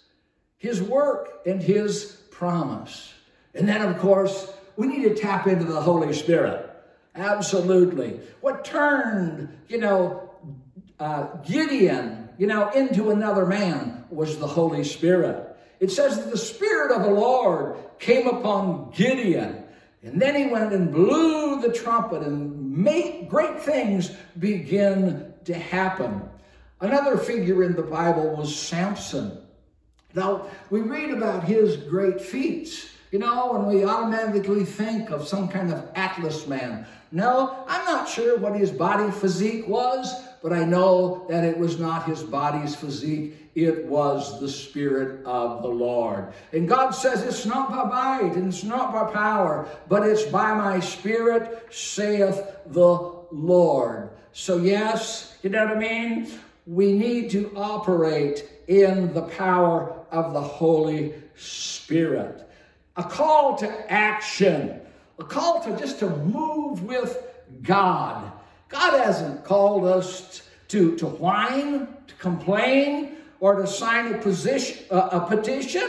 His 0.57 0.83
work, 0.83 1.43
and 1.47 1.63
His 1.63 2.17
promise. 2.31 3.13
And 3.55 3.69
then, 3.69 3.83
of 3.83 3.99
course, 3.99 4.51
we 4.77 4.87
need 4.87 5.03
to 5.03 5.15
tap 5.15 5.47
into 5.47 5.65
the 5.65 5.81
Holy 5.81 6.13
Spirit. 6.13 6.71
Absolutely. 7.15 8.21
What 8.41 8.65
turned, 8.65 9.49
you 9.69 9.79
know, 9.79 10.31
uh, 10.99 11.37
Gideon, 11.47 12.29
you 12.39 12.47
know, 12.47 12.71
into 12.71 13.11
another 13.11 13.47
man 13.47 14.05
was 14.11 14.39
the 14.39 14.47
Holy 14.47 14.85
Spirit. 14.85 15.57
It 15.81 15.91
says 15.91 16.19
that 16.19 16.31
the 16.31 16.39
Spirit 16.39 16.93
of 16.93 17.03
the 17.03 17.11
Lord 17.11 17.77
came 17.99 18.27
upon 18.27 18.93
Gideon 18.95 19.65
and 20.03 20.21
then 20.21 20.35
he 20.35 20.47
went 20.47 20.73
and 20.73 20.91
blew 20.91 21.61
the 21.61 21.73
trumpet 21.73 22.23
and 22.23 22.77
made 22.77 23.29
great 23.29 23.61
things 23.61 24.11
begin 24.39 25.35
to 25.45 25.55
happen. 25.55 26.23
Another 26.81 27.19
figure 27.19 27.63
in 27.63 27.75
the 27.75 27.83
Bible 27.83 28.35
was 28.37 28.55
Samson. 28.55 29.39
Now, 30.15 30.47
we 30.71 30.81
read 30.81 31.11
about 31.11 31.45
his 31.45 31.77
great 31.77 32.21
feats, 32.21 32.89
you 33.11 33.19
know, 33.19 33.57
and 33.57 33.67
we 33.67 33.85
automatically 33.85 34.65
think 34.65 35.11
of 35.11 35.27
some 35.27 35.49
kind 35.49 35.73
of 35.73 35.89
Atlas 35.95 36.47
man. 36.47 36.87
No, 37.13 37.65
I'm 37.67 37.85
not 37.85 38.09
sure 38.09 38.39
what 38.39 38.55
his 38.55 38.71
body 38.71 39.11
physique 39.11 39.67
was, 39.67 40.15
but 40.43 40.53
I 40.53 40.65
know 40.65 41.27
that 41.29 41.45
it 41.45 41.59
was 41.59 41.79
not 41.79 42.07
his 42.07 42.23
body's 42.23 42.75
physique, 42.75 43.35
it 43.57 43.85
was 43.87 44.41
the 44.41 44.49
Spirit 44.49 45.25
of 45.25 45.63
the 45.63 45.69
Lord. 45.69 46.33
And 46.53 46.69
God 46.69 46.91
says, 46.91 47.25
It's 47.25 47.45
not 47.45 47.71
by 47.71 47.85
might 47.85 48.37
and 48.37 48.49
it's 48.49 48.63
not 48.63 48.93
by 48.93 49.13
power, 49.13 49.69
but 49.89 50.07
it's 50.07 50.23
by 50.25 50.55
my 50.55 50.79
Spirit, 50.79 51.67
saith 51.71 52.41
the 52.67 53.13
Lord. 53.33 54.11
So, 54.33 54.59
yes, 54.59 55.37
you 55.43 55.51
know 55.51 55.67
what 55.67 55.77
I 55.77 55.81
mean? 55.81 56.31
We 56.67 56.93
need 56.93 57.31
to 57.31 57.53
operate 57.57 58.49
in 58.69 59.13
the 59.13 59.23
power 59.23 59.93
of 60.13 60.33
the 60.33 60.41
Holy 60.41 61.15
Spirit. 61.35 62.49
A 63.01 63.03
call 63.03 63.57
to 63.57 63.91
action, 63.91 64.79
a 65.19 65.25
call 65.25 65.65
to 65.65 65.75
just 65.79 66.01
to 66.01 66.11
move 66.11 66.85
with 66.85 67.17
God. 67.63 68.31
God 68.69 69.03
hasn't 69.03 69.43
called 69.43 69.87
us 69.87 70.43
to, 70.69 70.95
to 70.97 71.07
whine, 71.07 71.89
to 72.09 72.15
complain, 72.17 73.17
or 73.41 73.55
to 73.57 73.67
sign 73.67 74.13
a, 74.13 74.19
position, 74.19 74.85
a 74.91 75.21
petition? 75.21 75.89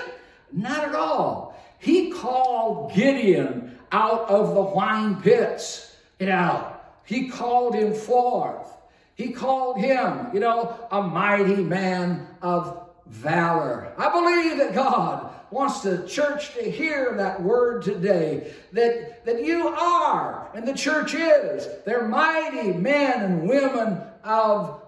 Not 0.53 0.87
at 0.87 0.95
all. 0.95 1.61
He 1.79 2.11
called 2.11 2.93
Gideon 2.93 3.77
out 3.91 4.29
of 4.29 4.55
the 4.55 4.61
wine 4.61 5.21
pits. 5.21 5.93
You 6.17 6.27
know, 6.27 6.73
he 7.03 7.27
called 7.27 7.75
him 7.75 7.93
forth. 7.93 8.69
He 9.15 9.31
called 9.33 9.79
him, 9.79 10.27
you 10.33 10.39
know, 10.39 10.79
a 10.89 11.01
mighty 11.01 11.61
man 11.61 12.25
of 12.41 12.87
valor. 13.05 13.91
I 13.97 14.09
believe 14.09 14.57
that 14.59 14.73
God 14.73 15.30
wants 15.51 15.81
the 15.81 16.07
church 16.07 16.53
to 16.55 16.71
hear 16.71 17.13
that 17.17 17.41
word 17.41 17.83
today 17.83 18.53
that, 18.71 19.25
that 19.25 19.43
you 19.43 19.67
are, 19.67 20.49
and 20.55 20.65
the 20.65 20.73
church 20.73 21.13
is, 21.13 21.67
they're 21.85 22.07
mighty 22.07 22.71
men 22.71 23.21
and 23.21 23.49
women 23.49 24.01
of 24.23 24.81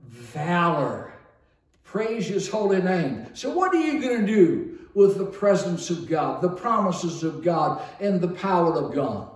valor. 0.00 1.12
Praise 1.82 2.26
his 2.26 2.48
holy 2.48 2.80
name. 2.80 3.26
So, 3.34 3.50
what 3.50 3.74
are 3.74 3.80
you 3.80 4.00
going 4.00 4.20
to 4.20 4.26
do 4.26 4.78
with 4.94 5.18
the 5.18 5.26
presence 5.26 5.90
of 5.90 6.08
God, 6.08 6.40
the 6.40 6.50
promises 6.50 7.22
of 7.22 7.42
God, 7.42 7.82
and 8.00 8.20
the 8.20 8.28
power 8.28 8.74
of 8.74 8.94
God? 8.94 9.30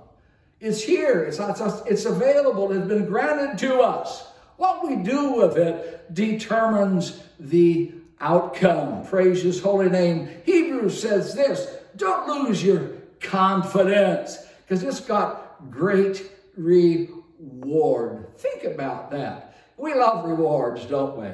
It's 0.61 0.83
here, 0.83 1.25
it's, 1.25 1.39
it's, 1.41 1.83
it's 1.87 2.05
available, 2.05 2.71
it's 2.71 2.87
been 2.87 3.07
granted 3.07 3.59
to 3.59 3.81
us. 3.81 4.27
What 4.57 4.87
we 4.87 4.97
do 4.97 5.33
with 5.33 5.57
it 5.57 6.13
determines 6.13 7.23
the 7.39 7.93
outcome. 8.21 9.05
Praise 9.07 9.43
his 9.43 9.61
holy 9.61 9.89
name. 9.89 10.29
Hebrews 10.45 11.01
says 11.01 11.35
this 11.35 11.67
don't 11.97 12.29
lose 12.29 12.63
your 12.63 12.91
confidence 13.21 14.39
because 14.63 14.83
it's 14.83 15.01
got 15.01 15.71
great 15.71 16.31
reward. 16.57 18.37
Think 18.39 18.65
about 18.65 19.11
that. 19.11 19.57
We 19.77 19.95
love 19.95 20.29
rewards, 20.29 20.85
don't 20.87 21.17
we? 21.17 21.29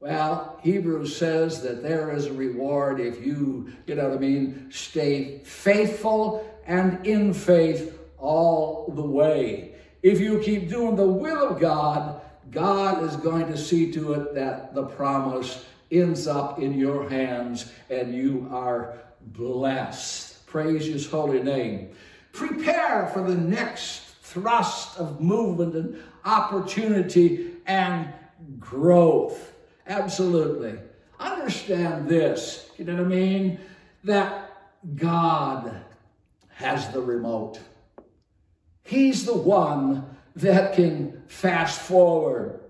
Well, 0.00 0.58
Hebrews 0.62 1.14
says 1.14 1.60
that 1.62 1.82
there 1.82 2.10
is 2.10 2.26
a 2.26 2.32
reward 2.32 3.00
if 3.00 3.24
you, 3.24 3.70
you 3.86 3.94
know 3.94 4.08
what 4.08 4.16
I 4.16 4.20
mean, 4.20 4.68
stay 4.70 5.40
faithful 5.44 6.48
and 6.66 7.04
in 7.06 7.34
faith 7.34 7.98
all 8.16 8.90
the 8.94 9.02
way. 9.02 9.74
If 10.02 10.18
you 10.18 10.40
keep 10.40 10.70
doing 10.70 10.96
the 10.96 11.06
will 11.06 11.48
of 11.48 11.60
God, 11.60 12.22
God 12.50 13.04
is 13.04 13.16
going 13.16 13.48
to 13.48 13.58
see 13.58 13.92
to 13.92 14.14
it 14.14 14.34
that 14.34 14.74
the 14.74 14.84
promise 14.84 15.66
ends 15.90 16.26
up 16.26 16.58
in 16.58 16.74
your 16.74 17.08
hands 17.08 17.72
and 17.88 18.14
you 18.14 18.48
are 18.50 18.98
blessed. 19.20 20.46
Praise 20.46 20.86
his 20.86 21.08
holy 21.08 21.42
name. 21.42 21.90
Prepare 22.32 23.10
for 23.12 23.22
the 23.22 23.36
next 23.36 24.16
thrust 24.22 24.98
of 24.98 25.20
movement 25.20 25.74
and 25.74 26.02
opportunity 26.24 27.52
and 27.66 28.12
growth. 28.58 29.52
Absolutely. 29.86 30.78
Understand 31.18 32.08
this, 32.08 32.70
you 32.78 32.84
know 32.84 32.94
what 32.94 33.02
I 33.02 33.08
mean? 33.08 33.60
That 34.04 34.50
God 34.94 35.74
has 36.48 36.88
the 36.90 37.00
remote. 37.00 37.60
He's 38.82 39.26
the 39.26 39.36
one 39.36 40.16
that 40.36 40.74
can 40.74 41.22
fast 41.26 41.80
forward. 41.80 42.60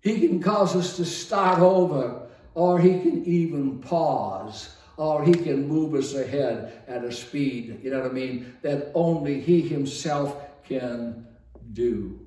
He 0.00 0.26
can 0.26 0.40
cause 0.40 0.74
us 0.74 0.96
to 0.96 1.04
start 1.04 1.58
over, 1.60 2.28
or 2.54 2.78
he 2.78 3.00
can 3.00 3.24
even 3.24 3.78
pause, 3.78 4.76
or 4.96 5.24
he 5.24 5.32
can 5.32 5.66
move 5.66 5.94
us 5.94 6.14
ahead 6.14 6.82
at 6.86 7.04
a 7.04 7.12
speed, 7.12 7.80
you 7.82 7.90
know 7.90 8.00
what 8.00 8.10
I 8.10 8.14
mean, 8.14 8.54
that 8.62 8.90
only 8.94 9.40
he 9.40 9.62
himself 9.62 10.36
can 10.64 11.26
do. 11.72 12.20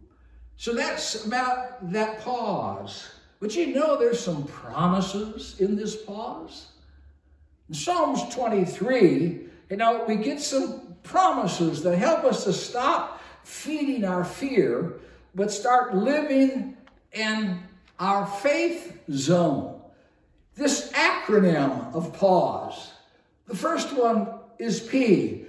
So 0.58 0.74
that's 0.74 1.26
about 1.26 1.92
that 1.92 2.22
pause. 2.22 3.08
But 3.40 3.56
you 3.56 3.76
know 3.76 3.98
there's 3.98 4.20
some 4.20 4.46
promises 4.46 5.60
in 5.60 5.76
this 5.76 5.96
pause. 5.96 6.68
In 7.70 7.76
Psalms 7.76 8.34
23, 8.34 9.42
you 9.70 9.78
know, 9.78 10.06
we 10.08 10.16
get 10.16 10.40
some 10.40 10.96
promises 11.04 11.84
that 11.84 11.98
help 11.98 12.24
us 12.24 12.44
to 12.46 12.54
stop 12.54 13.22
feeding 13.44 14.06
our 14.06 14.24
fear, 14.24 15.00
but 15.36 15.52
start 15.52 15.96
living 15.96 16.78
in 17.12 17.60
our 18.00 18.26
faith 18.26 19.00
zone. 19.12 19.75
This 20.56 20.90
acronym 20.92 21.94
of 21.94 22.14
pause, 22.14 22.92
the 23.46 23.56
first 23.56 23.94
one 23.94 24.30
is 24.58 24.80
P, 24.80 25.46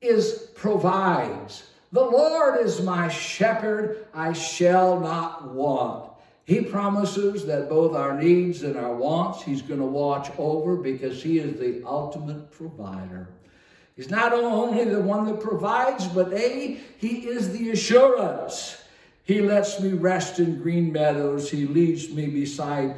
is 0.00 0.50
provides. 0.54 1.64
The 1.92 2.00
Lord 2.00 2.64
is 2.64 2.80
my 2.80 3.08
shepherd, 3.08 4.06
I 4.14 4.32
shall 4.32 5.00
not 5.00 5.52
want. 5.52 6.12
He 6.44 6.60
promises 6.60 7.44
that 7.46 7.68
both 7.68 7.94
our 7.94 8.20
needs 8.20 8.62
and 8.62 8.76
our 8.76 8.94
wants 8.94 9.42
He's 9.42 9.62
going 9.62 9.80
to 9.80 9.86
watch 9.86 10.30
over 10.38 10.76
because 10.76 11.22
He 11.22 11.38
is 11.38 11.58
the 11.58 11.82
ultimate 11.86 12.50
provider. 12.52 13.28
He's 13.96 14.10
not 14.10 14.32
only 14.32 14.84
the 14.84 15.00
one 15.00 15.26
that 15.26 15.40
provides, 15.40 16.06
but 16.06 16.32
A, 16.32 16.78
He 16.98 17.28
is 17.28 17.52
the 17.56 17.70
assurance. 17.70 18.82
He 19.24 19.40
lets 19.40 19.80
me 19.80 19.92
rest 19.92 20.38
in 20.38 20.60
green 20.60 20.92
meadows. 20.92 21.50
He 21.50 21.66
leads 21.66 22.10
me 22.10 22.26
beside 22.26 22.96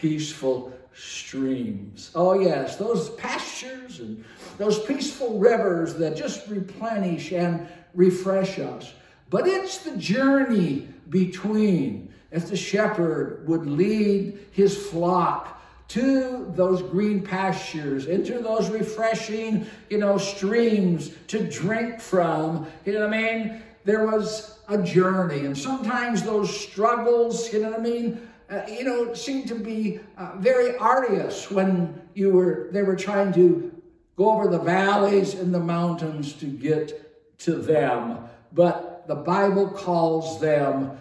peaceful 0.00 0.72
streams. 0.94 2.10
Oh, 2.14 2.38
yes, 2.38 2.76
those 2.76 3.10
pastures 3.10 4.00
and 4.00 4.24
those 4.56 4.84
peaceful 4.84 5.38
rivers 5.38 5.94
that 5.94 6.16
just 6.16 6.48
replenish 6.48 7.32
and 7.32 7.68
refresh 7.94 8.58
us. 8.58 8.92
But 9.30 9.46
it's 9.46 9.78
the 9.78 9.96
journey 9.96 10.88
between. 11.08 12.12
If 12.30 12.48
the 12.48 12.56
shepherd 12.56 13.48
would 13.48 13.66
lead 13.66 14.38
his 14.52 14.76
flock 14.76 15.62
to 15.88 16.52
those 16.54 16.82
green 16.82 17.22
pastures, 17.22 18.06
into 18.06 18.40
those 18.40 18.68
refreshing, 18.68 19.66
you 19.88 19.98
know, 19.98 20.18
streams 20.18 21.10
to 21.28 21.42
drink 21.48 22.00
from, 22.00 22.66
you 22.84 22.92
know 22.92 23.06
what 23.06 23.14
I 23.14 23.22
mean? 23.22 23.62
There 23.84 24.04
was 24.04 24.58
a 24.68 24.76
journey. 24.82 25.46
And 25.46 25.56
sometimes 25.56 26.22
those 26.22 26.54
struggles, 26.54 27.50
you 27.52 27.62
know 27.62 27.70
what 27.70 27.80
I 27.80 27.82
mean? 27.82 28.27
Uh, 28.50 28.62
you 28.66 28.82
know, 28.82 29.12
seemed 29.12 29.46
to 29.46 29.54
be 29.54 30.00
uh, 30.16 30.32
very 30.38 30.76
arduous 30.76 31.50
when 31.50 32.00
you 32.14 32.32
were 32.32 32.68
they 32.72 32.82
were 32.82 32.96
trying 32.96 33.32
to 33.32 33.70
go 34.16 34.30
over 34.30 34.48
the 34.48 34.58
valleys 34.58 35.34
and 35.34 35.54
the 35.54 35.60
mountains 35.60 36.32
to 36.32 36.46
get 36.46 37.38
to 37.38 37.56
them. 37.56 38.18
But 38.52 39.06
the 39.06 39.14
Bible 39.14 39.68
calls 39.68 40.40
them 40.40 40.98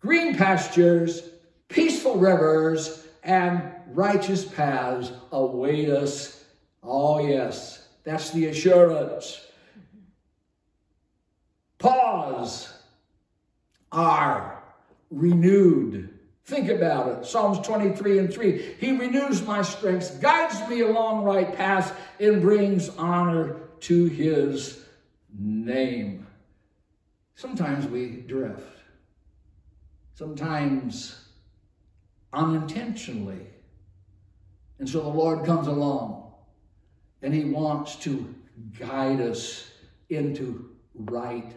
green 0.00 0.36
pastures, 0.36 1.30
peaceful 1.68 2.16
rivers, 2.16 3.06
and 3.22 3.62
righteous 3.88 4.44
paths 4.44 5.12
await 5.30 5.88
us. 5.88 6.44
Oh, 6.82 7.24
yes, 7.24 7.88
that's 8.04 8.30
the 8.30 8.46
assurance. 8.46 9.46
Pause 11.78 12.72
are 13.90 14.62
renewed. 15.10 16.11
Think 16.44 16.68
about 16.68 17.08
it. 17.08 17.26
Psalms 17.26 17.64
23 17.66 18.18
and 18.18 18.32
3. 18.32 18.74
He 18.78 18.96
renews 18.96 19.46
my 19.46 19.62
strength, 19.62 20.20
guides 20.20 20.68
me 20.68 20.80
along 20.80 21.24
right 21.24 21.54
paths, 21.54 21.92
and 22.18 22.42
brings 22.42 22.88
honor 22.90 23.56
to 23.80 24.06
his 24.06 24.84
name. 25.38 26.26
Sometimes 27.36 27.86
we 27.86 28.22
drift. 28.26 28.78
Sometimes 30.14 31.24
unintentionally. 32.32 33.46
And 34.78 34.88
so 34.88 35.00
the 35.00 35.08
Lord 35.08 35.44
comes 35.44 35.68
along 35.68 36.32
and 37.22 37.32
he 37.32 37.44
wants 37.44 37.96
to 37.96 38.34
guide 38.78 39.20
us 39.20 39.70
into 40.08 40.70
right 40.94 41.52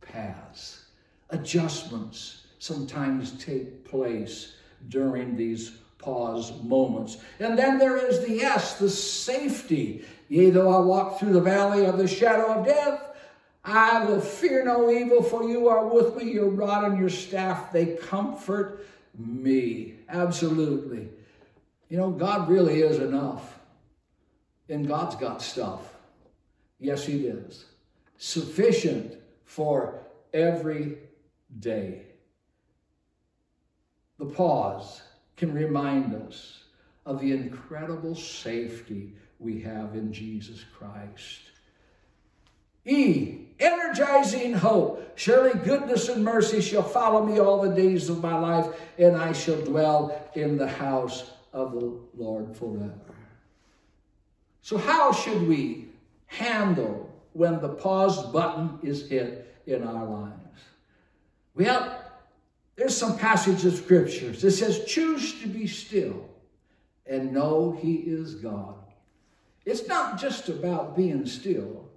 paths. 0.00 0.84
Adjustments 1.30 2.46
sometimes 2.60 3.32
take 3.42 3.84
place 3.84 4.54
during 4.88 5.34
these 5.34 5.70
pause 5.98 6.52
moments. 6.62 7.16
And 7.40 7.58
then 7.58 7.78
there 7.78 7.96
is 7.96 8.24
the 8.24 8.42
S, 8.42 8.78
the 8.78 8.88
safety. 8.88 10.04
Yea, 10.28 10.50
though 10.50 10.72
I 10.72 10.80
walk 10.80 11.18
through 11.18 11.32
the 11.32 11.40
valley 11.40 11.86
of 11.86 11.98
the 11.98 12.06
shadow 12.06 12.54
of 12.54 12.66
death, 12.66 13.02
I 13.64 14.04
will 14.04 14.20
fear 14.20 14.64
no 14.64 14.90
evil, 14.90 15.22
for 15.22 15.48
you 15.48 15.68
are 15.68 15.86
with 15.86 16.16
me. 16.16 16.32
Your 16.32 16.48
rod 16.48 16.84
and 16.84 16.98
your 16.98 17.10
staff, 17.10 17.72
they 17.72 17.96
comfort 17.96 18.86
me. 19.18 19.96
Absolutely. 20.08 21.08
You 21.88 21.96
know, 21.96 22.10
God 22.10 22.48
really 22.48 22.82
is 22.82 22.98
enough. 22.98 23.58
And 24.68 24.86
God's 24.86 25.16
got 25.16 25.42
stuff. 25.42 25.94
Yes, 26.78 27.04
He 27.04 27.26
is. 27.26 27.64
Sufficient 28.18 29.14
for 29.44 29.98
every 30.32 30.98
day. 31.58 32.02
The 34.20 34.26
pause 34.26 35.00
can 35.38 35.54
remind 35.54 36.14
us 36.14 36.64
of 37.06 37.20
the 37.20 37.32
incredible 37.32 38.14
safety 38.14 39.14
we 39.38 39.62
have 39.62 39.94
in 39.94 40.12
Jesus 40.12 40.62
Christ. 40.76 41.40
E, 42.84 43.46
energizing 43.58 44.52
hope. 44.52 45.12
Surely 45.14 45.58
goodness 45.60 46.10
and 46.10 46.22
mercy 46.22 46.60
shall 46.60 46.82
follow 46.82 47.24
me 47.24 47.40
all 47.40 47.62
the 47.62 47.74
days 47.74 48.10
of 48.10 48.22
my 48.22 48.38
life, 48.38 48.66
and 48.98 49.16
I 49.16 49.32
shall 49.32 49.58
dwell 49.62 50.14
in 50.34 50.58
the 50.58 50.68
house 50.68 51.30
of 51.54 51.72
the 51.72 51.98
Lord 52.14 52.54
forever. 52.54 53.14
So, 54.60 54.76
how 54.76 55.12
should 55.12 55.48
we 55.48 55.88
handle 56.26 57.10
when 57.32 57.58
the 57.62 57.70
pause 57.70 58.22
button 58.26 58.80
is 58.82 59.08
hit 59.08 59.56
in 59.66 59.82
our 59.82 60.04
lives? 60.04 60.60
Well, 61.54 61.99
there's 62.80 62.96
some 62.96 63.18
passage 63.18 63.66
of 63.66 63.74
scriptures 63.74 64.40
that 64.40 64.52
says, 64.52 64.86
choose 64.86 65.38
to 65.42 65.48
be 65.48 65.66
still 65.66 66.26
and 67.04 67.30
know 67.30 67.78
he 67.78 67.96
is 67.96 68.36
God. 68.36 68.74
It's 69.66 69.86
not 69.86 70.18
just 70.18 70.48
about 70.48 70.96
being 70.96 71.26
still, 71.26 71.90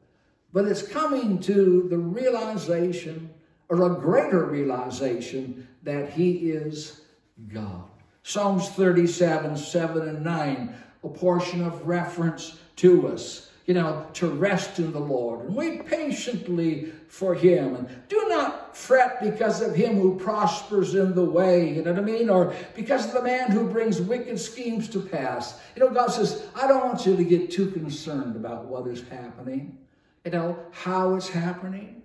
but 0.52 0.66
it's 0.66 0.86
coming 0.86 1.40
to 1.40 1.88
the 1.90 1.98
realization 1.98 3.30
or 3.70 3.86
a 3.90 3.96
greater 3.96 4.44
realization 4.44 5.70
that 5.84 6.10
he 6.10 6.52
is 6.52 7.04
God. 7.48 7.86
Psalms 8.24 8.68
37, 8.68 9.56
7 9.56 10.10
and 10.10 10.22
9, 10.22 10.76
a 11.06 11.08
portion 11.08 11.64
of 11.64 11.88
reference 11.88 12.58
to 12.76 13.08
us 13.08 13.52
you 13.66 13.74
know, 13.74 14.06
to 14.14 14.30
rest 14.30 14.80
in 14.80 14.92
the 14.92 15.00
Lord 15.00 15.46
and 15.46 15.56
wait 15.56 15.86
patiently 15.86 16.92
for 17.08 17.34
Him. 17.34 17.76
And 17.76 17.88
do 18.10 18.26
not 18.30 18.64
fret 18.76 19.22
because 19.22 19.62
of 19.62 19.76
him 19.76 20.00
who 20.00 20.18
prospers 20.18 20.96
in 20.96 21.14
the 21.14 21.24
way, 21.24 21.76
you 21.76 21.84
know 21.84 21.92
what 21.92 22.02
I 22.02 22.04
mean? 22.04 22.30
Or 22.30 22.54
because 22.76 23.06
of 23.06 23.14
the 23.14 23.22
man 23.22 23.52
who 23.52 23.70
brings 23.70 24.02
wicked 24.02 24.40
schemes 24.40 24.90
to 24.90 25.00
pass. 25.00 25.60
You 25.76 25.84
know, 25.84 25.94
God 25.94 26.08
says, 26.08 26.48
I 26.56 26.68
don't 26.68 26.84
want 26.84 27.06
you 27.06 27.16
to 27.16 27.24
get 27.24 27.52
too 27.52 27.70
concerned 27.72 28.36
about 28.36 28.66
what 28.66 28.88
is 28.88 29.04
happening, 29.10 29.78
you 30.26 30.32
know, 30.32 30.58
how 30.72 31.16
it's 31.16 31.30
happening. 31.30 32.02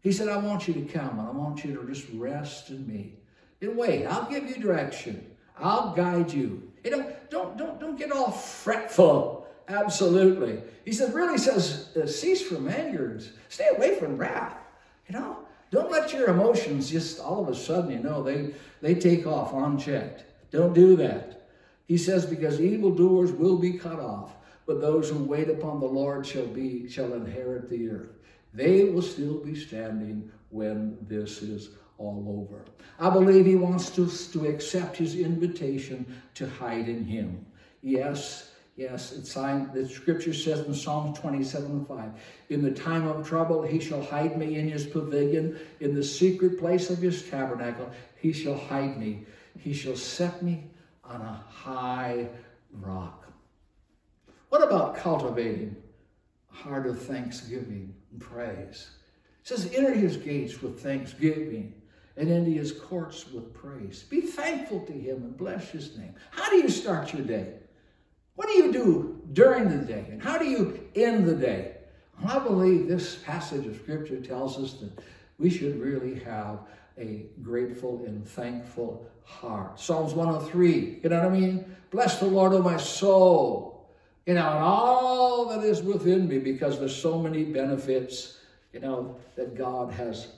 He 0.00 0.12
said, 0.12 0.28
I 0.28 0.36
want 0.38 0.68
you 0.68 0.74
to 0.74 0.82
come 0.82 1.18
and 1.18 1.28
I 1.28 1.32
want 1.32 1.64
you 1.64 1.74
to 1.74 1.86
just 1.86 2.06
rest 2.14 2.70
in 2.70 2.86
me. 2.86 3.14
And 3.60 3.76
wait, 3.76 4.06
I'll 4.06 4.30
give 4.30 4.48
you 4.48 4.56
direction. 4.56 5.34
I'll 5.58 5.94
guide 5.94 6.32
you. 6.32 6.70
You 6.84 6.90
know, 6.92 7.12
don't 7.30 7.56
don't 7.56 7.80
don't 7.80 7.98
get 7.98 8.12
all 8.12 8.30
fretful 8.30 9.35
Absolutely. 9.68 10.60
He 10.84 10.92
said, 10.92 11.14
really 11.14 11.38
says, 11.38 11.96
uh, 11.96 12.06
cease 12.06 12.42
from 12.42 12.68
anger. 12.68 13.20
Stay 13.48 13.68
away 13.76 13.98
from 13.98 14.16
wrath. 14.16 14.56
You 15.08 15.18
know, 15.18 15.38
don't 15.70 15.90
let 15.90 16.12
your 16.12 16.28
emotions 16.28 16.90
just 16.90 17.20
all 17.20 17.42
of 17.42 17.48
a 17.48 17.54
sudden, 17.54 17.90
you 17.90 17.98
know, 17.98 18.22
they, 18.22 18.54
they 18.80 18.94
take 18.94 19.26
off 19.26 19.52
unchecked. 19.52 20.24
Don't 20.50 20.72
do 20.72 20.96
that. 20.96 21.48
He 21.86 21.98
says, 21.98 22.26
because 22.26 22.60
evildoers 22.60 23.32
will 23.32 23.58
be 23.58 23.72
cut 23.72 24.00
off, 24.00 24.36
but 24.66 24.80
those 24.80 25.10
who 25.10 25.22
wait 25.22 25.48
upon 25.48 25.80
the 25.80 25.86
Lord 25.86 26.26
shall 26.26 26.46
be, 26.46 26.88
shall 26.88 27.14
inherit 27.14 27.68
the 27.68 27.88
earth. 27.90 28.10
They 28.54 28.84
will 28.84 29.02
still 29.02 29.38
be 29.38 29.54
standing 29.54 30.30
when 30.50 30.96
this 31.02 31.42
is 31.42 31.70
all 31.98 32.46
over. 32.48 32.64
I 32.98 33.10
believe 33.10 33.46
he 33.46 33.56
wants 33.56 33.98
us 33.98 34.26
to, 34.28 34.38
to 34.38 34.46
accept 34.48 34.96
his 34.96 35.14
invitation 35.14 36.20
to 36.34 36.48
hide 36.48 36.88
in 36.88 37.04
him. 37.04 37.44
Yes, 37.82 38.52
Yes, 38.76 39.12
it's 39.12 39.32
signed, 39.32 39.72
the 39.72 39.88
scripture 39.88 40.34
says 40.34 40.66
in 40.66 40.74
Psalm 40.74 41.14
27 41.14 41.86
5, 41.86 42.10
In 42.50 42.62
the 42.62 42.70
time 42.70 43.08
of 43.08 43.26
trouble, 43.26 43.62
he 43.62 43.80
shall 43.80 44.02
hide 44.02 44.36
me 44.36 44.56
in 44.56 44.68
his 44.68 44.86
pavilion, 44.86 45.58
in 45.80 45.94
the 45.94 46.04
secret 46.04 46.58
place 46.58 46.90
of 46.90 46.98
his 46.98 47.22
tabernacle, 47.22 47.90
he 48.16 48.34
shall 48.34 48.58
hide 48.58 48.98
me. 48.98 49.24
He 49.58 49.72
shall 49.72 49.96
set 49.96 50.42
me 50.42 50.64
on 51.02 51.22
a 51.22 51.44
high 51.48 52.28
rock. 52.70 53.26
What 54.50 54.62
about 54.62 54.96
cultivating 54.96 55.74
a 56.52 56.54
heart 56.54 56.86
of 56.86 57.00
thanksgiving 57.00 57.94
and 58.12 58.20
praise? 58.20 58.90
It 59.40 59.48
says, 59.48 59.72
Enter 59.74 59.94
his 59.94 60.18
gates 60.18 60.60
with 60.60 60.82
thanksgiving 60.82 61.72
and 62.18 62.28
into 62.28 62.50
his 62.50 62.72
courts 62.72 63.30
with 63.32 63.54
praise. 63.54 64.02
Be 64.02 64.20
thankful 64.20 64.80
to 64.80 64.92
him 64.92 65.22
and 65.22 65.36
bless 65.36 65.70
his 65.70 65.96
name. 65.96 66.14
How 66.30 66.50
do 66.50 66.56
you 66.56 66.68
start 66.68 67.14
your 67.14 67.22
day? 67.22 67.54
What 68.36 68.48
do 68.48 68.54
you 68.54 68.72
do 68.72 69.20
during 69.32 69.68
the 69.68 69.84
day? 69.84 70.06
And 70.10 70.22
how 70.22 70.38
do 70.38 70.44
you 70.46 70.88
end 70.94 71.26
the 71.26 71.34
day? 71.34 71.72
Well, 72.22 72.38
I 72.38 72.42
believe 72.42 72.86
this 72.88 73.16
passage 73.16 73.66
of 73.66 73.76
Scripture 73.76 74.20
tells 74.20 74.58
us 74.58 74.74
that 74.74 74.92
we 75.38 75.50
should 75.50 75.80
really 75.80 76.18
have 76.20 76.60
a 76.98 77.26
grateful 77.42 78.04
and 78.06 78.26
thankful 78.26 79.06
heart. 79.24 79.78
Psalms 79.78 80.14
103, 80.14 81.00
you 81.02 81.08
know 81.08 81.16
what 81.16 81.26
I 81.26 81.28
mean? 81.28 81.76
Bless 81.90 82.20
the 82.20 82.26
Lord, 82.26 82.52
O 82.52 82.62
my 82.62 82.76
soul, 82.76 83.90
you 84.24 84.34
know, 84.34 84.48
and 84.48 84.64
all 84.64 85.46
that 85.46 85.64
is 85.64 85.82
within 85.82 86.26
me 86.28 86.38
because 86.38 86.78
there's 86.78 86.96
so 86.96 87.20
many 87.20 87.44
benefits, 87.44 88.38
you 88.72 88.80
know, 88.80 89.16
that 89.34 89.54
God 89.54 89.92
has 89.92 90.28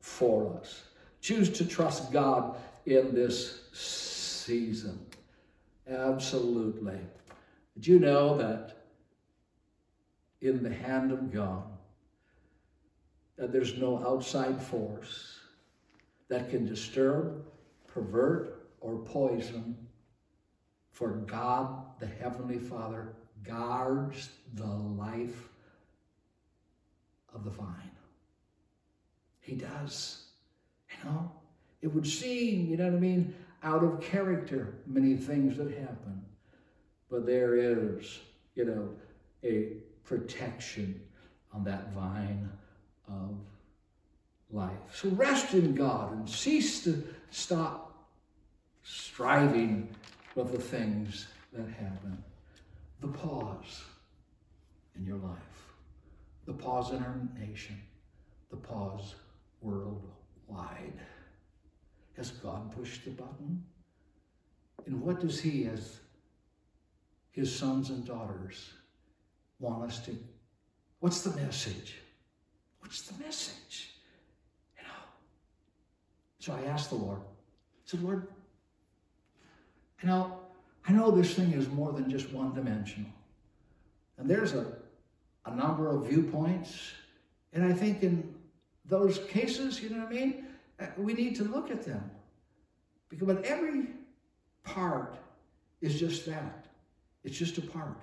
for 0.00 0.56
us. 0.60 0.84
Choose 1.20 1.50
to 1.50 1.64
trust 1.64 2.12
God 2.12 2.56
in 2.86 3.14
this 3.14 3.62
season. 3.72 4.98
Absolutely. 5.88 6.98
Did 7.74 7.86
you 7.86 7.98
know 7.98 8.36
that 8.38 8.84
in 10.40 10.62
the 10.62 10.72
hand 10.72 11.10
of 11.10 11.32
God, 11.32 11.64
that 13.36 13.52
there's 13.52 13.76
no 13.76 13.98
outside 14.06 14.62
force 14.62 15.38
that 16.28 16.50
can 16.50 16.66
disturb, 16.66 17.44
pervert, 17.88 18.68
or 18.80 18.98
poison, 18.98 19.76
for 20.92 21.08
God, 21.08 21.98
the 21.98 22.06
Heavenly 22.06 22.58
Father, 22.58 23.14
guards 23.42 24.30
the 24.54 24.66
life 24.66 25.48
of 27.34 27.44
the 27.44 27.50
vine. 27.50 27.90
He 29.40 29.56
does. 29.56 30.26
You 30.90 31.10
know, 31.10 31.32
it 31.82 31.88
would 31.88 32.06
seem, 32.06 32.68
you 32.68 32.76
know 32.76 32.84
what 32.84 32.94
I 32.94 33.00
mean, 33.00 33.34
out 33.62 33.82
of 33.82 34.00
character, 34.00 34.74
many 34.86 35.16
things 35.16 35.56
that 35.56 35.70
happen. 35.72 36.24
But 37.10 37.26
there 37.26 37.54
is, 37.56 38.20
you 38.54 38.64
know, 38.64 38.88
a 39.44 39.76
protection 40.04 41.00
on 41.52 41.64
that 41.64 41.92
vine 41.92 42.48
of 43.08 43.36
life. 44.50 44.70
So 44.92 45.08
rest 45.10 45.54
in 45.54 45.74
God 45.74 46.12
and 46.12 46.28
cease 46.28 46.82
to 46.84 47.02
stop 47.30 48.08
striving 48.82 49.88
with 50.34 50.52
the 50.52 50.60
things 50.60 51.28
that 51.52 51.68
happen. 51.68 52.22
The 53.00 53.08
pause 53.08 53.84
in 54.96 55.04
your 55.04 55.18
life, 55.18 55.38
the 56.46 56.52
pause 56.52 56.90
in 56.92 56.98
our 56.98 57.20
nation, 57.38 57.80
the 58.50 58.56
pause 58.56 59.14
worldwide. 59.60 61.00
Has 62.16 62.30
God 62.30 62.74
pushed 62.74 63.04
the 63.04 63.10
button? 63.10 63.64
And 64.86 65.00
what 65.00 65.20
does 65.20 65.40
He, 65.40 65.66
as 65.66 65.98
His 67.34 67.54
sons 67.54 67.90
and 67.90 68.06
daughters, 68.06 68.70
want 69.58 69.82
us 69.82 69.98
to? 70.06 70.16
What's 71.00 71.22
the 71.22 71.34
message? 71.40 71.96
What's 72.78 73.02
the 73.02 73.24
message? 73.24 73.90
You 74.78 74.84
know. 74.84 75.02
So 76.38 76.52
I 76.52 76.62
asked 76.68 76.90
the 76.90 76.96
Lord. 76.96 77.18
I 77.18 77.86
said, 77.86 78.02
Lord, 78.02 78.28
you 80.00 80.08
know, 80.08 80.38
I 80.86 80.92
know 80.92 81.10
this 81.10 81.34
thing 81.34 81.52
is 81.52 81.68
more 81.68 81.92
than 81.92 82.08
just 82.08 82.32
one 82.32 82.54
dimensional. 82.54 83.10
And 84.16 84.30
there's 84.30 84.54
a, 84.54 84.66
a 85.44 85.56
number 85.56 85.88
of 85.90 86.06
viewpoints. 86.06 86.92
And 87.52 87.64
I 87.64 87.72
think 87.72 88.04
in 88.04 88.32
those 88.84 89.18
cases, 89.28 89.82
you 89.82 89.90
know 89.90 90.04
what 90.04 90.08
I 90.08 90.12
mean? 90.12 90.46
Uh, 90.78 90.86
we 90.96 91.14
need 91.14 91.34
to 91.36 91.44
look 91.44 91.72
at 91.72 91.84
them. 91.84 92.08
Because 93.08 93.26
but 93.26 93.44
every 93.44 93.88
part 94.62 95.16
is 95.80 95.98
just 95.98 96.26
that. 96.26 96.63
It's 97.24 97.36
just 97.36 97.58
a 97.58 97.62
part. 97.62 97.98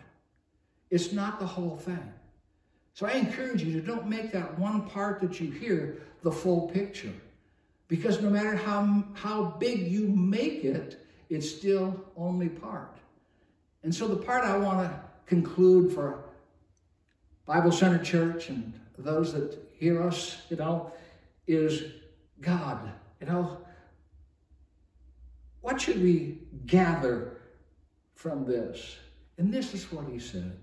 It's 0.89 1.13
not 1.13 1.39
the 1.39 1.45
whole 1.45 1.77
thing. 1.77 2.13
So 2.93 3.05
I 3.05 3.13
encourage 3.13 3.63
you 3.63 3.79
to 3.79 3.85
don't 3.85 4.07
make 4.07 4.31
that 4.33 4.59
one 4.59 4.87
part 4.89 5.21
that 5.21 5.39
you 5.39 5.51
hear 5.51 6.01
the 6.23 6.31
full 6.31 6.69
picture. 6.69 7.13
Because 7.87 8.21
no 8.21 8.29
matter 8.29 8.55
how, 8.55 9.03
how 9.13 9.55
big 9.59 9.87
you 9.87 10.07
make 10.07 10.63
it, 10.63 11.05
it's 11.29 11.49
still 11.49 12.05
only 12.17 12.49
part. 12.49 12.97
And 13.83 13.93
so 13.93 14.07
the 14.07 14.17
part 14.17 14.43
I 14.43 14.57
want 14.57 14.89
to 14.89 14.99
conclude 15.25 15.93
for 15.93 16.25
Bible 17.45 17.71
Center 17.71 18.03
Church 18.03 18.49
and 18.49 18.73
those 18.97 19.33
that 19.33 19.57
hear 19.77 20.03
us, 20.03 20.41
you 20.49 20.57
know, 20.57 20.91
is 21.47 21.83
God. 22.39 22.91
You 23.19 23.27
know, 23.27 23.57
what 25.61 25.79
should 25.79 26.01
we 26.01 26.39
gather 26.65 27.37
from 28.15 28.45
this? 28.45 28.97
And 29.37 29.53
this 29.53 29.73
is 29.73 29.91
what 29.91 30.07
he 30.07 30.19
said. 30.19 30.57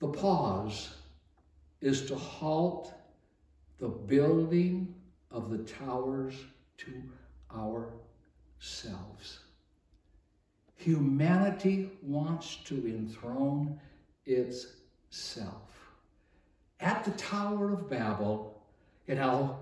The 0.00 0.08
pause 0.08 0.96
is 1.80 2.06
to 2.06 2.16
halt 2.16 2.92
the 3.78 3.88
building 3.88 4.94
of 5.30 5.50
the 5.50 5.58
towers 5.58 6.34
to 6.78 6.90
ourselves. 7.54 9.40
Humanity 10.76 11.90
wants 12.02 12.56
to 12.64 12.86
enthrone 12.86 13.80
itself. 14.26 15.70
At 16.80 17.04
the 17.04 17.12
Tower 17.12 17.72
of 17.72 17.88
Babel, 17.88 18.62
you 19.06 19.14
know, 19.14 19.58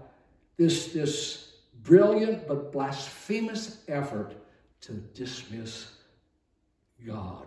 this, 0.56 0.92
this 0.92 1.52
brilliant 1.82 2.46
but 2.48 2.72
blasphemous 2.72 3.78
effort 3.88 4.34
to 4.82 4.92
dismiss 4.92 5.88
God. 7.06 7.46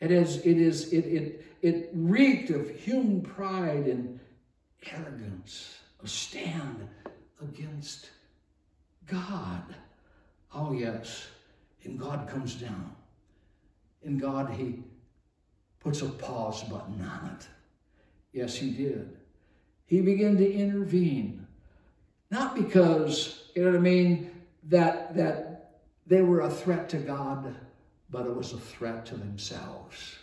It 0.00 0.10
is, 0.10 0.38
it 0.38 0.58
is, 0.58 0.92
it, 0.92 1.06
it, 1.06 1.44
it 1.62 1.90
reeked 1.94 2.50
of 2.50 2.68
human 2.70 3.22
pride 3.22 3.86
and 3.86 4.20
arrogance, 4.90 5.78
a 6.02 6.06
stand 6.06 6.88
against 7.40 8.10
God. 9.06 9.62
Oh, 10.54 10.72
yes. 10.72 11.26
And 11.84 11.98
God 11.98 12.28
comes 12.28 12.54
down. 12.54 12.94
And 14.04 14.20
God, 14.20 14.50
He 14.50 14.82
puts 15.80 16.02
a 16.02 16.08
pause 16.08 16.62
button 16.64 17.00
on 17.02 17.30
it. 17.36 17.46
Yes, 18.32 18.54
He 18.54 18.70
did. 18.70 19.16
He 19.86 20.00
began 20.00 20.36
to 20.36 20.52
intervene. 20.52 21.46
Not 22.30 22.54
because, 22.56 23.50
you 23.54 23.64
know 23.64 23.70
what 23.70 23.78
I 23.78 23.80
mean, 23.80 24.30
that, 24.64 25.16
that 25.16 25.80
they 26.06 26.22
were 26.22 26.40
a 26.40 26.50
threat 26.50 26.88
to 26.90 26.98
God, 26.98 27.54
but 28.10 28.26
it 28.26 28.34
was 28.34 28.52
a 28.52 28.58
threat 28.58 29.06
to 29.06 29.16
themselves. 29.16 30.16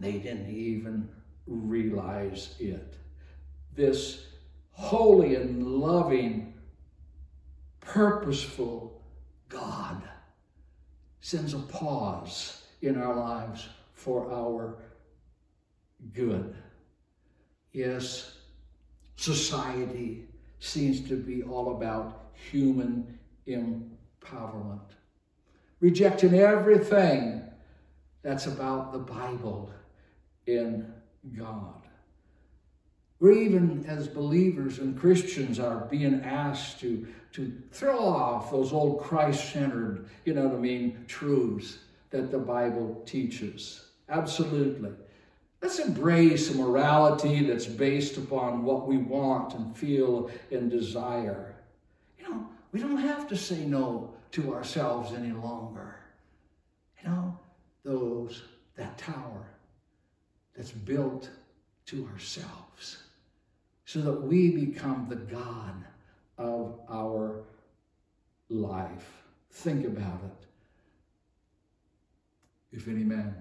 They 0.00 0.12
didn't 0.12 0.50
even 0.50 1.08
realize 1.46 2.54
it. 2.58 2.94
This 3.74 4.26
holy 4.72 5.36
and 5.36 5.66
loving, 5.66 6.54
purposeful 7.80 9.02
God 9.48 10.02
sends 11.20 11.54
a 11.54 11.58
pause 11.58 12.62
in 12.82 12.96
our 13.00 13.16
lives 13.16 13.68
for 13.94 14.30
our 14.32 14.78
good. 16.12 16.54
Yes, 17.72 18.36
society 19.16 20.28
seems 20.60 21.00
to 21.08 21.16
be 21.16 21.42
all 21.42 21.76
about 21.76 22.30
human 22.50 23.18
empowerment, 23.46 24.95
rejecting 25.80 26.34
everything 26.34 27.42
that's 28.22 28.46
about 28.46 28.92
the 28.92 28.98
Bible 28.98 29.70
in 30.46 30.92
God. 31.36 31.74
We 33.18 33.44
even 33.44 33.84
as 33.86 34.08
believers 34.08 34.78
and 34.78 34.98
Christians 34.98 35.58
are 35.58 35.86
being 35.86 36.20
asked 36.22 36.80
to, 36.80 37.06
to 37.32 37.52
throw 37.72 37.98
off 37.98 38.50
those 38.50 38.72
old 38.72 39.00
Christ-centered, 39.00 40.08
you 40.24 40.34
know 40.34 40.48
what 40.48 40.56
I 40.56 40.60
mean, 40.60 41.04
truths 41.08 41.78
that 42.10 42.30
the 42.30 42.38
Bible 42.38 43.02
teaches. 43.06 43.86
Absolutely. 44.08 44.90
Let's 45.62 45.78
embrace 45.78 46.50
a 46.50 46.56
morality 46.56 47.42
that's 47.44 47.66
based 47.66 48.18
upon 48.18 48.64
what 48.64 48.86
we 48.86 48.98
want 48.98 49.54
and 49.54 49.74
feel 49.76 50.30
and 50.50 50.70
desire. 50.70 51.54
You 52.18 52.28
know, 52.28 52.46
we 52.72 52.80
don't 52.80 52.98
have 52.98 53.26
to 53.28 53.36
say 53.36 53.64
no 53.64 54.15
to 54.32 54.54
ourselves 54.54 55.12
any 55.12 55.32
longer. 55.32 55.96
You 57.02 57.08
know, 57.10 57.38
those, 57.84 58.42
that 58.76 58.98
tower 58.98 59.46
that's 60.56 60.72
built 60.72 61.30
to 61.86 62.08
ourselves 62.12 63.02
so 63.84 64.00
that 64.00 64.22
we 64.22 64.50
become 64.50 65.06
the 65.08 65.16
God 65.16 65.84
of 66.38 66.80
our 66.90 67.44
life. 68.48 69.22
Think 69.50 69.86
about 69.86 70.20
it. 70.24 70.46
If 72.72 72.88
any 72.88 73.04
man 73.04 73.34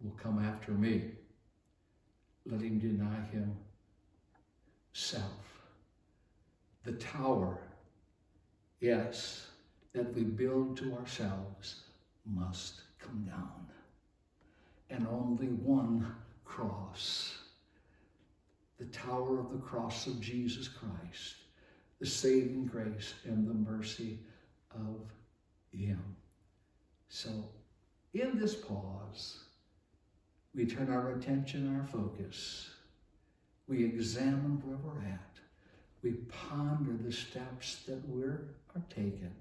will 0.00 0.12
come 0.12 0.38
after 0.38 0.72
me, 0.72 1.10
let 2.46 2.60
him 2.60 2.78
deny 2.78 3.20
himself. 4.92 5.24
The 6.84 6.92
tower, 6.92 7.58
yes, 8.80 9.48
that 9.92 10.14
we 10.14 10.22
build 10.22 10.76
to 10.78 10.94
ourselves 10.94 11.82
must 12.24 12.82
come 12.98 13.24
down. 13.24 13.66
And 14.90 15.06
only 15.06 15.48
one 15.48 16.14
cross 16.44 17.38
the 18.78 18.84
tower 18.86 19.40
of 19.40 19.50
the 19.50 19.58
cross 19.58 20.06
of 20.06 20.20
Jesus 20.20 20.68
Christ, 20.68 21.34
the 21.98 22.06
saving 22.06 22.66
grace 22.66 23.14
and 23.24 23.46
the 23.46 23.70
mercy 23.70 24.20
of 24.72 25.00
Him. 25.72 26.00
So, 27.08 27.30
in 28.14 28.38
this 28.38 28.54
pause, 28.54 29.40
we 30.54 30.64
turn 30.64 30.90
our 30.90 31.12
attention, 31.12 31.76
our 31.76 31.86
focus. 31.86 32.70
We 33.66 33.84
examine 33.84 34.62
where 34.64 34.78
we're 34.82 35.08
at. 35.08 35.27
We 36.02 36.12
ponder 36.48 36.96
the 37.02 37.12
steps 37.12 37.82
that 37.86 38.06
we're 38.08 38.48
are 38.74 38.82
taken. 38.88 39.34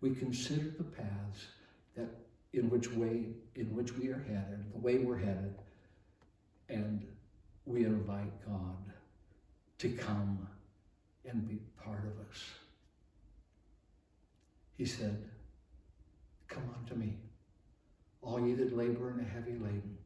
We 0.00 0.14
consider 0.14 0.70
the 0.76 0.84
paths 0.84 1.46
that 1.96 2.08
in 2.52 2.70
which 2.70 2.90
way 2.92 3.26
in 3.54 3.74
which 3.74 3.92
we 3.96 4.08
are 4.08 4.24
headed, 4.26 4.72
the 4.72 4.78
way 4.78 4.98
we're 4.98 5.18
headed, 5.18 5.54
and 6.68 7.06
we 7.66 7.84
invite 7.84 8.46
God 8.46 8.92
to 9.78 9.90
come 9.90 10.48
and 11.24 11.48
be 11.48 11.58
part 11.82 12.04
of 12.04 12.28
us. 12.28 12.44
He 14.76 14.86
said, 14.86 15.22
Come 16.48 16.74
unto 16.78 16.94
me, 16.94 17.16
all 18.22 18.40
ye 18.40 18.54
that 18.54 18.76
labor 18.76 19.10
and 19.10 19.20
are 19.20 19.30
heavy 19.30 19.52
laden, 19.52 19.98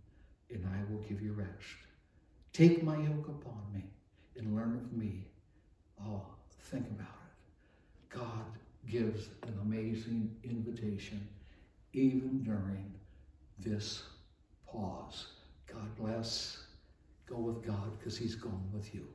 and 0.50 0.66
I 0.66 0.92
will 0.92 1.00
give 1.02 1.22
you 1.22 1.32
rest. 1.32 1.50
Take 2.52 2.82
my 2.82 2.96
yoke 2.96 3.28
upon 3.28 3.62
me 3.72 3.84
and 4.36 4.54
learn 4.54 4.76
of 4.76 4.92
me. 4.92 5.26
Oh, 6.02 6.22
think 6.70 6.86
about 6.90 7.06
it. 7.06 8.18
God 8.18 8.44
gives 8.88 9.28
an 9.42 9.58
amazing 9.62 10.34
invitation 10.44 11.26
even 11.92 12.42
during 12.42 12.92
this 13.58 14.02
pause. 14.66 15.28
God 15.66 15.96
bless. 15.96 16.58
Go 17.26 17.36
with 17.36 17.64
God 17.64 17.98
because 17.98 18.18
He's 18.18 18.34
going 18.34 18.70
with 18.72 18.94
you. 18.94 19.06